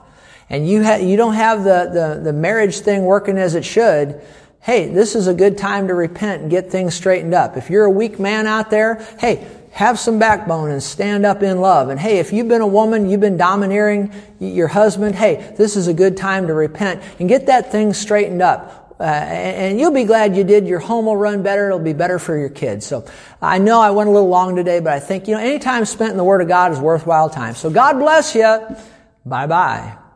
[0.50, 4.22] and you, ha- you don't have the, the, the marriage thing working as it should,
[4.62, 7.58] hey, this is a good time to repent and get things straightened up.
[7.58, 11.62] If you're a weak man out there, hey, have some backbone and stand up in
[11.62, 11.90] love.
[11.90, 15.88] And hey, if you've been a woman, you've been domineering your husband, hey, this is
[15.88, 18.96] a good time to repent and get that thing straightened up.
[19.00, 20.68] Uh, and you'll be glad you did.
[20.68, 21.68] Your home will run better.
[21.68, 22.86] It'll be better for your kids.
[22.86, 23.06] So
[23.42, 25.86] I know I went a little long today, but I think, you know, any time
[25.86, 27.54] spent in the Word of God is worthwhile time.
[27.54, 28.60] So God bless you.
[29.26, 30.09] Bye bye.